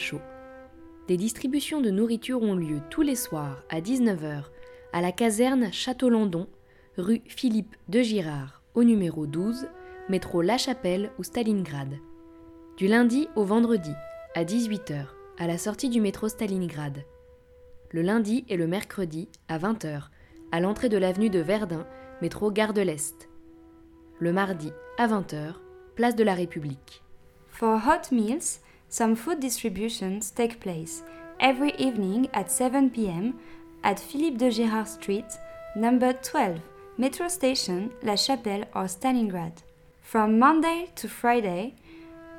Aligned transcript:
Chaud. 0.00 0.20
Des 1.06 1.16
distributions 1.16 1.80
de 1.80 1.90
nourriture 1.90 2.42
ont 2.42 2.54
lieu 2.54 2.80
tous 2.90 3.02
les 3.02 3.14
soirs 3.14 3.62
à 3.68 3.80
19h 3.80 4.44
à 4.92 5.00
la 5.00 5.12
caserne 5.12 5.72
Château-Landon, 5.72 6.48
rue 6.96 7.22
Philippe 7.26 7.76
de 7.88 8.00
Girard, 8.00 8.62
au 8.74 8.82
numéro 8.82 9.26
12, 9.26 9.68
métro 10.08 10.42
La 10.42 10.58
Chapelle 10.58 11.12
ou 11.18 11.22
Stalingrad. 11.22 11.98
Du 12.76 12.86
lundi 12.86 13.28
au 13.36 13.44
vendredi 13.44 13.92
à 14.34 14.44
18h 14.44 15.06
à 15.38 15.46
la 15.46 15.58
sortie 15.58 15.88
du 15.88 16.00
métro 16.00 16.28
Stalingrad. 16.28 17.04
Le 17.90 18.02
lundi 18.02 18.44
et 18.48 18.56
le 18.56 18.66
mercredi 18.66 19.28
à 19.48 19.58
20h 19.58 20.04
à 20.52 20.60
l'entrée 20.60 20.88
de 20.88 20.96
l'avenue 20.96 21.30
de 21.30 21.40
Verdun, 21.40 21.86
métro 22.22 22.50
Gare 22.50 22.72
de 22.72 22.82
l'Est. 22.82 23.28
Le 24.18 24.32
mardi 24.32 24.72
à 24.98 25.06
20h, 25.06 25.54
place 25.94 26.16
de 26.16 26.24
la 26.24 26.34
République. 26.34 27.02
For 27.48 27.80
hot 27.86 28.14
meals, 28.14 28.60
some 28.90 29.14
food 29.14 29.40
distributions 29.40 30.30
take 30.30 30.60
place 30.60 31.02
every 31.38 31.72
evening 31.78 32.28
at 32.34 32.50
7 32.50 32.90
p.m. 32.90 33.38
at 33.82 33.98
Philippe 33.98 34.36
de 34.36 34.50
Girard 34.50 34.88
Street, 34.88 35.38
number 35.74 36.12
12, 36.12 36.60
metro 36.98 37.28
station 37.28 37.92
La 38.02 38.16
Chapelle 38.16 38.64
or 38.74 38.84
Stalingrad. 38.84 39.62
From 40.02 40.38
Monday 40.38 40.90
to 40.96 41.08
Friday 41.08 41.74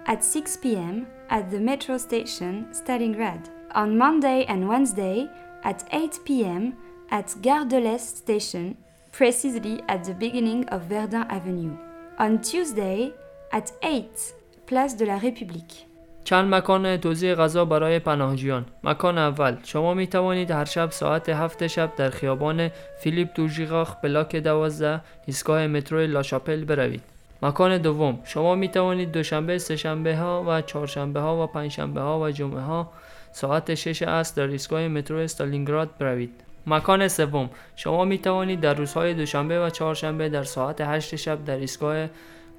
at 0.05 0.23
6 0.23 0.57
p.m. 0.57 1.07
at 1.29 1.49
the 1.49 1.59
metro 1.59 1.97
station 1.97 2.67
Stalingrad. 2.71 3.49
On 3.73 3.97
Monday 3.97 4.43
and 4.45 4.67
Wednesday 4.67 5.29
at 5.63 5.87
8 5.91 6.19
p.m. 6.25 6.75
at 7.09 7.33
Gare 7.41 7.65
de 7.65 7.79
l'Est 7.79 8.17
station, 8.17 8.75
precisely 9.13 9.81
at 9.87 10.03
the 10.03 10.13
beginning 10.13 10.67
of 10.67 10.83
Verdun 10.83 11.25
Avenue. 11.29 11.77
On 12.19 12.39
Tuesday 12.41 13.13
at 13.53 13.71
8 13.81 14.33
Place 14.65 14.95
de 14.95 15.05
la 15.05 15.17
République. 15.17 15.85
چند 16.23 16.55
مکان 16.55 16.97
توزیع 16.97 17.35
غذا 17.35 17.65
برای 17.65 17.99
پناهجویان. 17.99 18.65
مکان 18.83 19.17
اول. 19.17 19.57
شما 19.63 19.93
می 19.93 20.07
توانید 20.07 20.51
هر 20.51 20.65
شب 20.65 20.91
ساعت 20.91 21.29
هفت 21.29 21.67
شب 21.67 21.95
در 21.95 22.09
خیابان 22.09 22.69
فیلیپ 22.99 23.29
دوژیغاخ 23.35 23.95
بلاک 24.03 24.35
دوازده 24.35 25.01
ایستگاه 25.25 25.67
مترو 25.67 25.99
لاشاپل 25.99 26.65
بروید. 26.65 27.01
مکان 27.41 27.77
دوم. 27.77 28.19
شما 28.23 28.55
می 28.55 28.67
توانید 28.67 29.11
دوشنبه 29.11 29.57
سهشنبه 29.57 30.15
ها 30.15 30.43
و 30.47 30.61
چهارشنبه 30.61 31.19
ها 31.19 31.43
و 31.43 31.47
پنجشنبه 31.47 32.01
ها 32.01 32.19
و 32.19 32.31
جمعه 32.31 32.61
ها 32.61 32.91
ساعت 33.31 33.75
6 33.75 34.01
عصر 34.01 34.45
در 34.45 34.51
ایستگاه 34.51 34.87
مترو 34.87 35.17
استالینگراد 35.17 35.89
بروید. 35.99 36.31
مکان 36.67 37.07
سوم. 37.07 37.49
شما 37.75 38.05
می 38.05 38.17
توانید 38.17 38.61
در 38.61 38.73
روزهای 38.73 39.13
دوشنبه 39.13 39.65
و 39.65 39.69
چهارشنبه 39.69 40.29
در 40.29 40.43
ساعت 40.43 40.81
8 40.81 41.15
شب 41.15 41.45
در 41.45 41.55
ایستگاه 41.55 42.07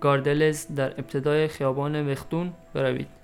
گاردلز 0.00 0.66
در 0.66 0.90
ابتدای 0.90 1.48
خیابان 1.48 2.12
وختون 2.12 2.52
بروید. 2.74 3.22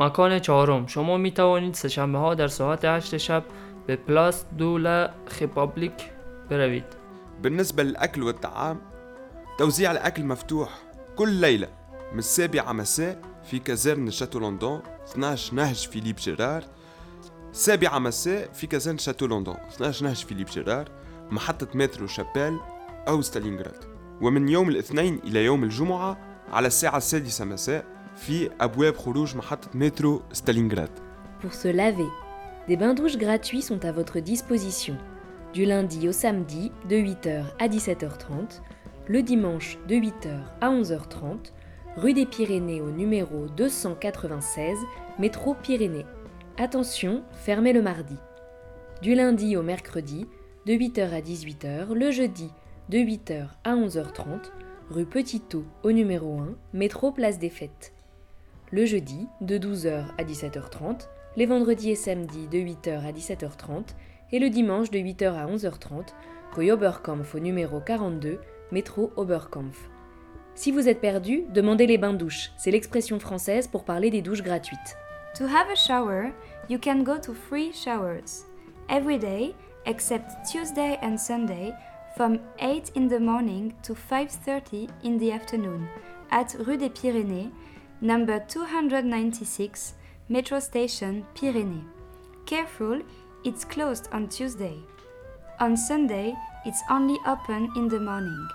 مکان 0.00 0.38
چهارم. 0.38 0.86
شما 0.86 1.16
می 1.16 1.30
توانید 1.30 1.74
سهشنبه 1.74 2.18
ها 2.18 2.34
در 2.34 2.48
ساعت 2.48 2.84
8 2.84 3.16
شب 3.16 3.44
به 3.86 3.96
پلاس 3.96 4.44
دولا 4.58 5.10
خیپابلیک 5.26 5.92
بروید. 6.50 6.84
بالنسبة 7.42 7.82
للأكل 7.82 8.22
والطعام 8.22 8.80
توزيع 9.58 9.90
الأكل 9.90 10.24
مفتوح 10.24 10.68
كل 11.16 11.28
ليلة 11.28 11.68
من 12.12 12.18
السابعة 12.18 12.72
مساء 12.72 13.20
في 13.44 13.58
كازرن 13.58 14.10
شاتو 14.10 14.38
لندن 14.38 14.80
12 15.10 15.54
نهج 15.54 15.88
فيليب 15.88 16.16
جيرار. 16.16 16.64
السابعة 17.50 17.98
مساء 17.98 18.52
في 18.52 18.66
كازرن 18.66 18.98
شاتو 18.98 19.26
لندن 19.26 19.56
12 19.74 20.04
نهج 20.04 20.24
فيليب 20.24 20.46
جيرار 20.46 20.88
محطة 21.30 21.68
مترو 21.74 22.06
شابيل 22.06 22.58
أو 23.08 23.22
ستالينغراد. 23.22 23.84
ومن 24.20 24.48
يوم 24.48 24.68
الاثنين 24.68 25.20
إلى 25.24 25.44
يوم 25.44 25.64
الجمعة 25.64 26.18
على 26.52 26.66
الساعة 26.66 26.96
السادسة 26.96 27.44
مساء 27.44 27.99
في 28.19 28.49
أبواب 28.61 28.95
خروج 28.95 29.35
محطة 29.35 29.69
مترو 29.73 30.21
ستالينغراد 30.33 30.89
Pour 31.41 31.53
se 31.53 31.67
laver, 31.67 32.09
des 32.67 32.77
bains-douches 32.77 33.17
gratuits 33.17 33.61
sont 33.61 33.85
à 33.85 33.91
votre 33.91 34.19
disposition, 34.19 34.97
du 35.53 35.65
lundi 35.65 36.07
au 36.07 36.11
samedi 36.11 36.71
de 36.89 36.95
8h 36.95 37.43
à 37.59 37.67
17h30, 37.67 38.61
le 39.07 39.21
dimanche 39.21 39.77
de 39.87 39.95
8h 39.95 40.39
à 40.61 40.69
11h30, 40.69 41.51
rue 41.97 42.13
des 42.13 42.25
Pyrénées 42.25 42.81
au 42.81 42.89
numéro 42.89 43.45
296, 43.55 44.77
métro 45.19 45.53
Pyrénées. 45.53 46.05
Attention, 46.57 47.23
fermé 47.33 47.73
le 47.73 47.81
mardi. 47.81 48.15
Du 49.01 49.13
lundi 49.13 49.55
au 49.55 49.61
mercredi, 49.61 50.25
de 50.65 50.73
8h 50.73 51.11
à 51.11 51.21
18h, 51.21 51.93
le 51.93 52.11
jeudi 52.11 52.49
de 52.89 52.97
8h 52.97 53.47
à 53.63 53.75
11h30, 53.75 54.51
rue 54.89 55.05
Petitot 55.05 55.63
au 55.83 55.91
numéro 55.91 56.39
1, 56.39 56.55
métro 56.73 57.11
Place 57.11 57.39
des 57.39 57.49
Fêtes. 57.49 57.93
Le 58.72 58.86
jeudi 58.86 59.26
de 59.40 59.58
12h 59.58 60.04
à 60.16 60.22
17h30, 60.22 61.08
les 61.34 61.46
vendredis 61.46 61.90
et 61.90 61.96
samedis 61.96 62.46
de 62.46 62.58
8h 62.58 63.04
à 63.04 63.10
17h30 63.10 63.96
et 64.30 64.38
le 64.38 64.48
dimanche 64.48 64.92
de 64.92 64.98
8h 65.00 65.32
à 65.32 65.46
11h30, 65.48 66.14
rue 66.52 66.70
Oberkampf 66.70 67.34
au 67.34 67.40
numéro 67.40 67.80
42, 67.80 68.38
métro 68.70 69.12
Oberkampf. 69.16 69.90
Si 70.54 70.70
vous 70.70 70.88
êtes 70.88 71.00
perdu, 71.00 71.42
demandez 71.52 71.88
les 71.88 71.98
bains 71.98 72.12
douches. 72.12 72.52
C'est 72.58 72.70
l'expression 72.70 73.18
française 73.18 73.66
pour 73.66 73.82
parler 73.82 74.08
des 74.08 74.22
douches 74.22 74.44
gratuites. 74.44 74.96
To 75.36 75.46
have 75.46 75.68
a 75.68 75.74
shower, 75.74 76.30
you 76.68 76.78
can 76.80 77.02
go 77.02 77.18
to 77.18 77.34
free 77.34 77.72
showers. 77.72 78.46
Every 78.88 79.18
day, 79.18 79.52
except 79.84 80.46
Tuesday 80.48 80.96
and 81.02 81.16
Sunday, 81.16 81.72
from 82.16 82.38
8 82.60 82.92
in 82.94 83.08
the 83.08 83.20
morning 83.20 83.72
to 83.82 83.94
5:30 83.94 84.86
in 85.02 85.18
the 85.18 85.32
afternoon, 85.32 85.88
at 86.30 86.56
Rue 86.64 86.76
des 86.76 86.90
Pyrénées, 86.90 87.50
number 88.00 88.40
296, 88.48 89.94
Metro 90.28 90.58
Station, 90.58 91.24
Pyrénées. 91.34 91.84
Careful, 92.46 93.02
it's 93.44 93.64
closed 93.64 94.08
on 94.12 94.28
Tuesday. 94.28 94.78
On 95.60 95.76
Sunday, 95.76 96.34
it's 96.64 96.82
only 96.90 97.18
open 97.26 97.70
in 97.76 97.88
the 97.88 98.00
morning. 98.00 98.48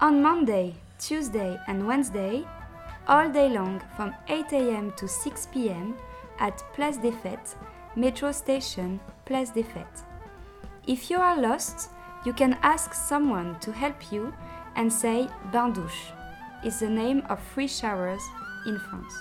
On 0.00 0.20
Monday, 0.20 0.74
Tuesday, 0.98 1.56
and 1.68 1.86
Wednesday, 1.86 2.44
all 3.06 3.28
day 3.28 3.48
long 3.48 3.80
from 3.96 4.14
8 4.28 4.52
am 4.52 4.92
to 4.96 5.06
6 5.06 5.46
pm 5.52 5.96
at 6.40 6.62
Place 6.74 6.98
des 6.98 7.12
Fêtes, 7.12 7.56
Metro 7.94 8.32
Station, 8.32 8.98
Place 9.24 9.50
des 9.50 9.62
Fêtes. 9.62 10.04
If 10.86 11.10
you 11.10 11.18
are 11.18 11.40
lost, 11.40 11.90
you 12.24 12.32
can 12.32 12.58
ask 12.62 12.94
someone 12.94 13.58
to 13.60 13.72
help 13.72 14.12
you 14.12 14.32
and 14.74 14.92
say 14.92 15.28
bain 15.52 15.72
douche. 15.72 16.12
It's 16.62 16.80
the 16.80 16.90
name 16.90 17.22
of 17.30 17.38
free 17.54 17.68
showers 17.68 18.22
in 18.66 18.78
France. 18.78 19.14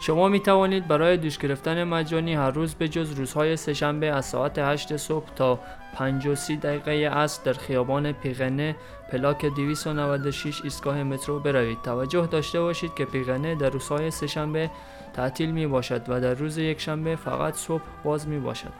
شما 0.00 0.28
می 0.28 0.40
توانید 0.40 0.88
برای 0.88 1.16
دوش 1.16 1.38
گرفتن 1.38 1.84
مجانی 1.84 2.34
هر 2.34 2.50
روز 2.50 2.74
به 2.74 2.88
جز 2.88 3.12
روزهای 3.12 3.56
سهشنبه 3.56 4.06
از 4.06 4.26
ساعت 4.26 4.58
8 4.58 4.96
صبح 4.96 5.26
تا 5.36 5.60
5 5.94 6.26
و 6.26 6.34
30 6.34 6.56
دقیقه 6.56 7.08
عصر 7.08 7.42
در 7.44 7.52
خیابان 7.52 8.12
پیغنه 8.12 8.76
پلاک 9.12 9.44
296 9.44 10.60
ایستگاه 10.64 11.02
مترو 11.02 11.40
بروید. 11.40 11.82
توجه 11.82 12.26
داشته 12.26 12.60
باشید 12.60 12.94
که 12.94 13.04
پیغنه 13.04 13.54
در 13.54 13.70
روزهای 13.70 14.10
سهشنبه 14.10 14.70
تعطیل 15.12 15.50
می 15.50 15.66
باشد 15.66 16.02
و 16.08 16.20
در 16.20 16.34
روز 16.34 16.58
یکشنبه 16.58 17.16
فقط 17.16 17.54
صبح 17.54 17.82
باز 18.04 18.28
می 18.28 18.38
باشد. 18.38 18.72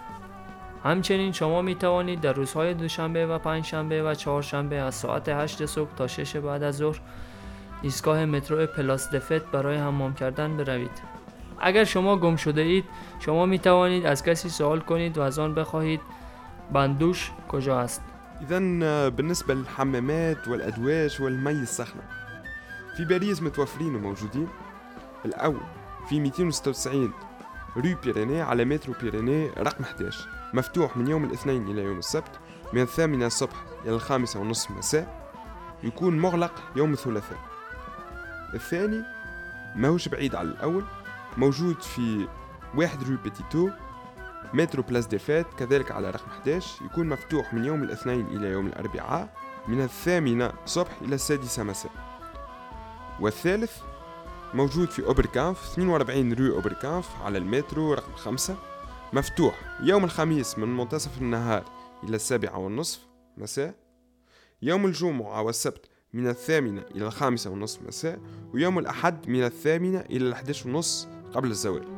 همچنین 0.84 1.32
شما 1.32 1.62
می 1.62 1.74
توانید 1.74 2.20
در 2.20 2.32
روزهای 2.32 2.74
دوشنبه 2.74 3.26
و 3.26 3.38
پنجشنبه 3.38 4.02
و 4.02 4.14
چهارشنبه 4.14 4.76
از 4.76 4.94
ساعت 4.94 5.28
8 5.28 5.66
صبح 5.66 5.94
تا 5.96 6.06
6 6.06 6.36
بعد 6.36 6.62
از 6.62 6.76
ظهر 6.76 7.00
ایستگاه 7.82 8.24
مترو 8.24 8.66
پلاس 8.66 9.10
دفت 9.10 9.50
برای 9.52 9.76
حمام 9.76 10.14
کردن 10.14 10.56
بروید. 10.56 11.18
اگر 11.60 11.84
شما 11.84 12.16
گم 12.16 12.36
شده 12.36 12.60
اید 12.60 12.84
شما 13.20 13.46
می 13.46 13.58
توانید 13.58 14.06
از 14.06 14.22
کسی 14.22 14.48
سوال 14.48 14.80
کنید 14.80 15.18
و 15.18 15.20
از 15.20 15.38
آن 15.38 15.54
بخواهید. 15.54 16.00
بندوش 16.72 17.30
کجا 17.48 17.80
است؟ 17.80 18.02
إذا 18.42 18.58
بالنسبة 19.10 19.54
للحمامات 19.54 20.48
والأدواش 20.48 21.20
والمي 21.20 21.60
السخنة. 21.60 22.02
في 22.96 23.04
باريس 23.04 23.42
متوفرين 23.42 23.94
وموجودين. 23.94 24.48
الأول 25.24 25.60
في 26.08 26.20
296 26.20 27.12
رو 27.76 27.82
بيريني 28.04 28.40
على 28.40 28.64
مترو 28.64 28.94
بيريني 29.02 29.50
رقم 29.58 29.84
11 29.84 30.28
مفتوح 30.54 30.96
من 30.96 31.08
يوم 31.08 31.24
الاثنين 31.24 31.68
إلى 31.68 31.82
يوم 31.82 31.98
السبت 31.98 32.40
من 32.72 32.82
الثامنة 32.82 33.26
الصبح 33.26 33.56
إلى 33.84 33.94
الخامسة 33.94 34.40
ونصف 34.40 34.70
مساء. 34.70 35.32
يكون 35.82 36.18
مغلق 36.18 36.52
يوم 36.76 36.92
الثلاثاء. 36.92 37.38
الثاني 38.54 39.02
ماهوش 39.76 40.08
بعيد 40.08 40.34
على 40.34 40.48
الأول 40.48 40.84
موجود 41.36 41.82
في 41.82 42.28
واحد 42.74 43.02
رو 43.02 43.16
بيتيتو 43.24 43.70
مترو 44.54 44.82
بلاس 44.82 45.06
دي 45.06 45.18
فات 45.18 45.46
كذلك 45.58 45.90
على 45.92 46.10
رقم 46.10 46.30
11 46.30 46.84
يكون 46.84 47.08
مفتوح 47.08 47.54
من 47.54 47.64
يوم 47.64 47.82
الاثنين 47.82 48.26
إلى 48.26 48.46
يوم 48.46 48.66
الأربعاء 48.66 49.34
من 49.68 49.80
الثامنة 49.80 50.52
صبح 50.66 50.90
إلى 51.02 51.14
السادسة 51.14 51.62
مساء. 51.62 51.92
والثالث 53.20 53.76
موجود 54.54 54.90
في 54.90 55.04
أوبركانف 55.06 55.72
42 55.72 56.32
رو 56.32 56.54
أوبركانف 56.54 57.08
على 57.22 57.38
المترو 57.38 57.94
رقم 57.94 58.14
5 58.14 58.56
مفتوح 59.12 59.78
يوم 59.80 60.04
الخميس 60.04 60.58
من 60.58 60.76
منتصف 60.76 61.18
النهار 61.18 61.64
إلى 62.04 62.16
السابعة 62.16 62.58
والنصف 62.58 63.00
مساء. 63.36 63.74
يوم 64.62 64.86
الجمعة 64.86 65.42
والسبت 65.42 65.88
من 66.12 66.28
الثامنة 66.28 66.84
إلى 66.94 67.06
الخامسة 67.06 67.50
ونصف 67.50 67.82
مساء 67.82 68.20
ويوم 68.54 68.78
الأحد 68.78 69.28
من 69.28 69.44
الثامنة 69.44 70.00
إلى 70.00 70.28
الأحداش 70.28 70.66
ونصف 70.66 71.08
قبل 71.34 71.50
الزوال. 71.50 71.97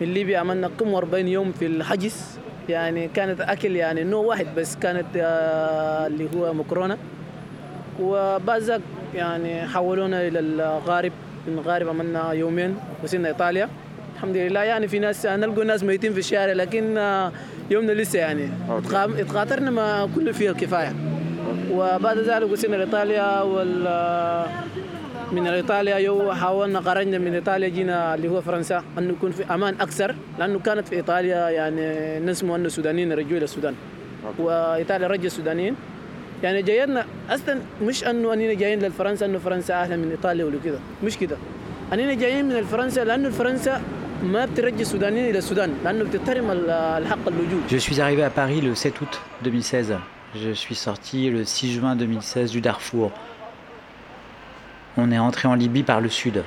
من 0.00 0.14
ليبيا 0.14 0.38
عملنا 0.38 0.70
قم 0.78 0.94
40 0.94 1.28
يوم 1.28 1.52
في 1.52 1.66
الحجز. 1.66 2.38
يعني 2.68 3.08
كانت 3.08 3.40
أكل 3.40 3.76
يعني 3.76 4.04
نوع 4.04 4.24
واحد 4.24 4.46
بس 4.56 4.76
كانت 4.76 5.06
آه، 5.16 6.06
اللي 6.06 6.28
هو 6.36 6.54
مكرونة. 6.54 6.98
وبعد 8.00 8.82
يعني 9.14 9.66
حولونا 9.68 10.26
إلى 10.26 10.38
الغارب. 10.38 11.12
من 11.46 11.58
الغارب 11.58 11.88
عملنا 11.88 12.32
يومين 12.32 12.76
وصلنا 13.04 13.28
إيطاليا. 13.28 13.68
الحمد 14.14 14.36
لله. 14.36 14.62
يعني 14.62 14.88
في 14.88 14.98
ناس 14.98 15.26
نلقوا 15.26 15.64
ناس 15.64 15.82
ميتين 15.82 16.12
في 16.12 16.18
الشارع 16.18 16.52
لكن 16.52 16.98
آه، 16.98 17.32
يومنا 17.70 17.92
لسه 17.92 18.18
يعني 18.18 18.48
اتخاطرنا 19.00 19.70
ما 19.70 20.08
كله 20.14 20.32
فيه 20.32 20.50
الكفايه 20.50 20.92
وبعد 21.72 22.18
ذلك 22.18 22.52
وصلنا 22.52 22.76
لايطاليا 22.76 23.42
وال 23.42 23.86
من 25.32 25.46
إيطاليا 25.46 25.96
يو 25.96 26.32
حاولنا 26.32 26.80
خرجنا 26.80 27.18
من 27.18 27.34
إيطاليا 27.34 27.68
جينا 27.68 28.14
اللي 28.14 28.28
هو 28.28 28.40
فرنسا. 28.40 28.82
انه 28.98 29.12
يكون 29.12 29.30
في 29.30 29.44
أمان 29.54 29.74
أكثر 29.80 30.14
لأنه 30.38 30.58
كانت 30.58 30.88
في 30.88 30.96
إيطاليا 30.96 31.50
يعني 31.50 31.84
نسموا 32.26 32.56
أنه 32.56 32.66
السودانيين 32.66 33.12
رجعوا 33.12 33.36
إلى 33.36 33.44
السودان. 33.44 33.74
وإيطاليا 34.38 35.08
رجع 35.08 35.24
السودانيين. 35.24 35.74
يعني 36.42 36.62
جاينا 36.62 37.04
أصلا 37.30 37.58
مش 37.82 38.04
أنه 38.04 38.32
اننا 38.32 38.54
جايين 38.54 38.78
للفرنسا 38.78 39.26
أنه 39.26 39.38
فرنسا 39.38 39.74
أهلا 39.74 39.96
من 39.96 40.10
إيطاليا 40.10 40.44
ولا 40.44 40.58
كده. 40.64 40.78
مش 41.04 41.18
كده. 41.18 41.36
اننا 41.92 42.14
جايين 42.14 42.44
من 42.44 42.56
الفرنسا 42.56 43.00
لأنه 43.04 43.28
الفرنسا 43.28 43.82
ما 44.22 44.44
بترجع 44.44 44.80
السودانيين 44.80 45.30
إلى 45.30 45.38
السودان 45.38 45.70
لأنه 45.84 46.04
بتحترم 46.04 46.50
الحق 46.50 47.28
اللجوء 47.28 47.60
Je 47.70 47.76
suis 47.76 48.00
arrivé 48.00 48.24
à 48.24 48.30
Paris 48.30 48.60
le 48.60 48.74
7 48.74 49.00
août 49.00 49.20
2016. 49.44 49.94
Je 50.34 50.50
suis 50.50 50.74
sorti 50.74 51.30
le 51.30 51.44
6 51.44 51.72
juin 51.72 51.96
2016 51.96 52.50
du 52.50 52.60
Darfour. 52.60 53.10
On 54.98 55.12
est 55.12 55.18
entré 55.18 55.46
en 55.46 55.54
Libye 55.54 55.84
par 55.84 56.00
le 56.00 56.08
sud. 56.08 56.44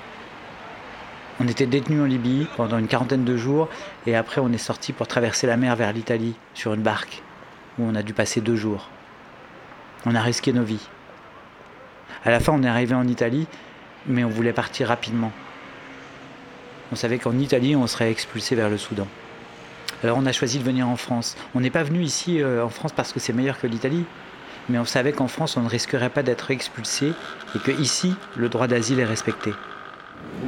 On 1.39 1.47
était 1.47 1.65
détenu 1.65 2.01
en 2.01 2.05
Libye 2.05 2.47
pendant 2.57 2.77
une 2.77 2.87
quarantaine 2.87 3.23
de 3.23 3.37
jours 3.37 3.69
et 4.05 4.15
après 4.15 4.41
on 4.41 4.51
est 4.51 4.57
sorti 4.57 4.91
pour 4.91 5.07
traverser 5.07 5.47
la 5.47 5.55
mer 5.55 5.75
vers 5.77 5.93
l'Italie 5.93 6.35
sur 6.53 6.73
une 6.73 6.81
barque 6.81 7.23
où 7.79 7.83
on 7.83 7.95
a 7.95 8.03
dû 8.03 8.13
passer 8.13 8.41
deux 8.41 8.57
jours. 8.57 8.89
On 10.05 10.15
a 10.15 10.21
risqué 10.21 10.51
nos 10.51 10.63
vies. 10.63 10.85
À 12.25 12.29
la 12.29 12.41
fin 12.41 12.51
on 12.51 12.61
est 12.61 12.67
arrivé 12.67 12.93
en 12.93 13.07
Italie 13.07 13.47
mais 14.05 14.25
on 14.25 14.29
voulait 14.29 14.53
partir 14.53 14.89
rapidement. 14.89 15.31
On 16.91 16.95
savait 16.97 17.19
qu'en 17.19 17.37
Italie 17.39 17.77
on 17.77 17.87
serait 17.87 18.11
expulsé 18.11 18.55
vers 18.55 18.69
le 18.69 18.77
Soudan. 18.77 19.07
Alors 20.03 20.17
on 20.17 20.25
a 20.25 20.33
choisi 20.33 20.59
de 20.59 20.63
venir 20.63 20.89
en 20.89 20.97
France. 20.97 21.37
On 21.55 21.61
n'est 21.61 21.69
pas 21.69 21.83
venu 21.83 22.01
ici 22.01 22.41
euh, 22.41 22.65
en 22.65 22.69
France 22.69 22.91
parce 22.91 23.13
que 23.13 23.21
c'est 23.21 23.33
meilleur 23.33 23.59
que 23.59 23.67
l'Italie, 23.67 24.03
mais 24.69 24.79
on 24.85 24.85
savait 24.85 25.13
qu'en 25.17 25.27
France 25.35 25.57
on 25.57 25.63
ne 25.67 25.69
risquerait 25.77 26.13
pas 26.17 26.23
d'être 26.27 26.47
expulsé 26.57 27.07
et 27.55 27.59
que 27.65 27.71
ici 27.71 28.09
le 28.37 28.47
droit 28.49 28.67
d'asile 28.67 28.99
est 28.99 29.09
respecté. 29.15 29.53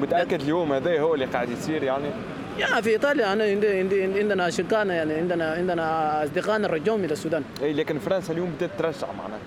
متأكد 0.02 0.42
اليوم 0.42 0.74
هذا 0.74 1.02
هو 1.02 1.14
اللي 1.14 1.26
قاعد 1.26 1.50
يصير 1.50 1.84
يعني؟ 1.84 2.10
يا 2.60 2.82
في 2.82 2.90
إيطاليا 2.90 3.34
أنا 3.34 3.44
عندي 3.44 3.80
عندي 3.80 4.04
عندنا 4.04 4.48
اشقائنا 4.48 4.94
يعني 4.94 5.14
عندنا 5.14 5.52
عندنا 5.54 6.24
اصدقائنا 6.24 6.68
إلى 7.06 7.14
السودان. 7.14 7.44
اي 7.62 7.74
لكن 7.74 8.00
فرنسا 8.00 8.34
اليوم 8.34 8.50
بدها 8.50 8.70
ترجع 8.78 9.08
معناها 9.08 9.40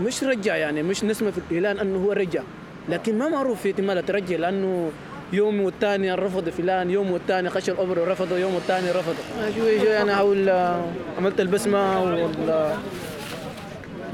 مش 0.00 0.24
رجع 0.24 0.56
يعني 0.56 0.82
مش 0.82 1.04
نسمع 1.04 1.30
في 1.30 1.40
الإعلان 1.50 1.78
أنه 1.78 2.04
هو 2.04 2.12
رجع. 2.12 2.42
لكن 2.88 3.18
ما 3.18 3.28
معروف 3.28 3.60
في 3.60 3.70
احتمال 3.70 4.06
ترجع 4.06 4.36
لأنه 4.36 4.90
يوم 5.32 5.60
والثاني 5.60 6.14
رفض 6.14 6.48
فلان 6.48 6.90
يوم 6.90 7.10
والثاني 7.10 7.50
خش 7.50 7.70
الاوبرا 7.70 8.00
ورفضه 8.00 8.38
يوم 8.38 8.54
والثاني 8.54 8.90
رفضه. 8.90 9.22
شوي 9.56 9.78
شوي 9.78 10.02
أنا 10.02 10.14
احاول 10.14 10.48
آه، 10.48 10.84
عملت 11.18 11.40
البسمة 11.40 12.02
وال 12.02 12.30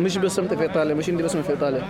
مش 0.00 0.18
بسمت 0.18 0.54
في 0.54 0.62
إيطاليا 0.62 0.94
مش 0.94 1.08
عندي 1.11 1.22
بسمه 1.22 1.42
في 1.42 1.50
إيطاليا. 1.50 1.82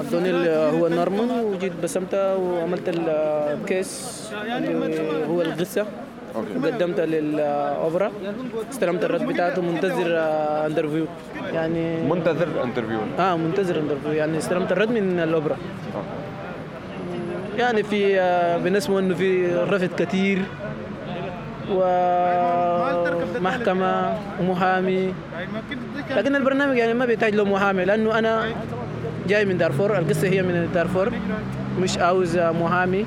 ادوني 0.00 0.48
هو 0.48 0.86
النورمال 0.86 1.30
وجيت 1.44 1.72
بسمته 1.82 2.36
وعملت 2.36 2.82
الكيس 2.88 4.22
اللي 4.56 5.26
هو 5.26 5.42
القصة 5.42 5.86
وقدمتها 6.34 7.06
للأوبرا. 7.06 8.12
استلمت 8.70 9.04
الرد 9.04 9.26
بتاعته 9.26 9.62
منتظر 9.62 10.06
انترفيو 10.66 11.06
يعني 11.52 12.02
منتظر 12.02 12.48
انترفيو 12.64 12.98
آه 13.18 13.36
منتظر 13.36 13.78
انترفيو 13.78 14.12
يعني 14.12 14.38
استلمت 14.38 14.72
الرد 14.72 14.90
من 14.90 15.20
الأوبرا. 15.20 15.56
يعني 17.58 17.82
في 17.82 18.20
آه، 18.20 18.56
بنسمع 18.56 18.98
إنه 18.98 19.14
في 19.14 19.46
رفض 19.54 19.90
كثير 19.98 20.38
ومحكمة 23.40 24.18
ومحامي. 24.40 25.14
لكن 26.10 26.36
البرنامج 26.36 26.76
يعني 26.76 26.94
ما 26.94 27.06
بيحتاج 27.06 27.34
له 27.34 27.44
محامي 27.44 27.84
لأنه 27.84 28.18
أنا 28.18 28.54
جاي 29.28 29.44
من 29.44 29.58
دارفور 29.58 29.98
القصة 29.98 30.28
هي 30.28 30.42
من 30.42 30.68
دارفور 30.74 31.12
مش 31.80 31.98
عاوز 31.98 32.38
محامي 32.38 33.06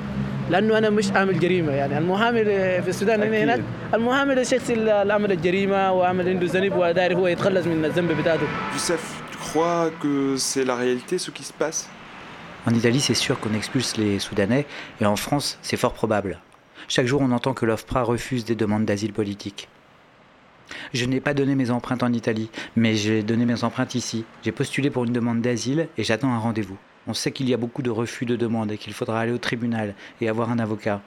لأنه 0.50 0.78
أنا 0.78 0.90
مش 0.90 1.12
عامل 1.12 1.40
جريمة 1.40 1.72
يعني. 1.72 1.98
المحامي 1.98 2.44
في 2.44 2.88
السودان 2.88 3.22
هنا 3.22 3.44
هناك 3.44 3.60
المحامي 3.94 4.32
الشخص 4.32 4.70
اللي 4.70 5.12
عمل 5.12 5.32
الجريمة 5.32 5.92
وعمل 5.92 6.28
عنده 6.28 6.46
ذنب 6.46 6.76
وداير 6.76 7.16
هو 7.16 7.26
يتخلص 7.26 7.66
من 7.66 7.84
الذنب 7.84 8.12
بتاعته. 8.12 8.46
Youssef, 8.76 9.02
tu 9.32 9.38
crois 9.38 9.90
que 10.02 10.36
c'est 10.36 10.64
la 10.64 10.76
réalité 10.76 11.18
ce 11.18 11.30
qui 11.30 11.44
se 11.44 11.52
passe? 11.52 11.88
En 12.68 12.74
Italie, 12.74 13.00
c'est 13.00 13.14
sûr 13.14 13.40
qu'on 13.40 13.54
expulse 13.54 13.96
les 13.96 14.18
Soudanais, 14.18 14.66
et 15.00 15.06
en 15.06 15.16
France, 15.16 15.58
c'est 15.62 15.78
fort 15.84 15.94
probable. 15.94 16.38
Chaque 16.90 17.06
jour, 17.06 17.20
on 17.22 17.30
entend 17.30 17.54
que 17.54 17.66
l'OFPRA 17.66 18.02
refuse 18.02 18.44
des 18.44 18.56
demandes 18.56 18.84
d'asile 18.84 19.12
politique. 19.12 19.68
Je 20.92 21.04
n'ai 21.04 21.20
pas 21.20 21.34
donné 21.34 21.54
mes 21.54 21.70
empreintes 21.70 22.02
en 22.02 22.12
Italie, 22.12 22.50
mais 22.74 22.96
j'ai 22.96 23.22
donné 23.22 23.44
mes 23.44 23.62
empreintes 23.62 23.94
ici. 23.94 24.24
J'ai 24.42 24.50
postulé 24.50 24.90
pour 24.90 25.04
une 25.04 25.12
demande 25.12 25.40
d'asile 25.40 25.86
et 25.96 26.02
j'attends 26.02 26.32
un 26.32 26.38
rendez-vous. 26.38 26.76
On 27.06 27.14
sait 27.14 27.30
qu'il 27.30 27.48
y 27.48 27.54
a 27.54 27.58
beaucoup 27.58 27.82
de 27.82 27.90
refus 27.90 28.26
de 28.26 28.34
demande 28.34 28.72
et 28.72 28.76
qu'il 28.76 28.92
faudra 28.92 29.20
aller 29.20 29.30
au 29.30 29.38
tribunal 29.38 29.94
et 30.20 30.28
avoir 30.28 30.50
un 30.50 30.58
avocat. 30.58 31.00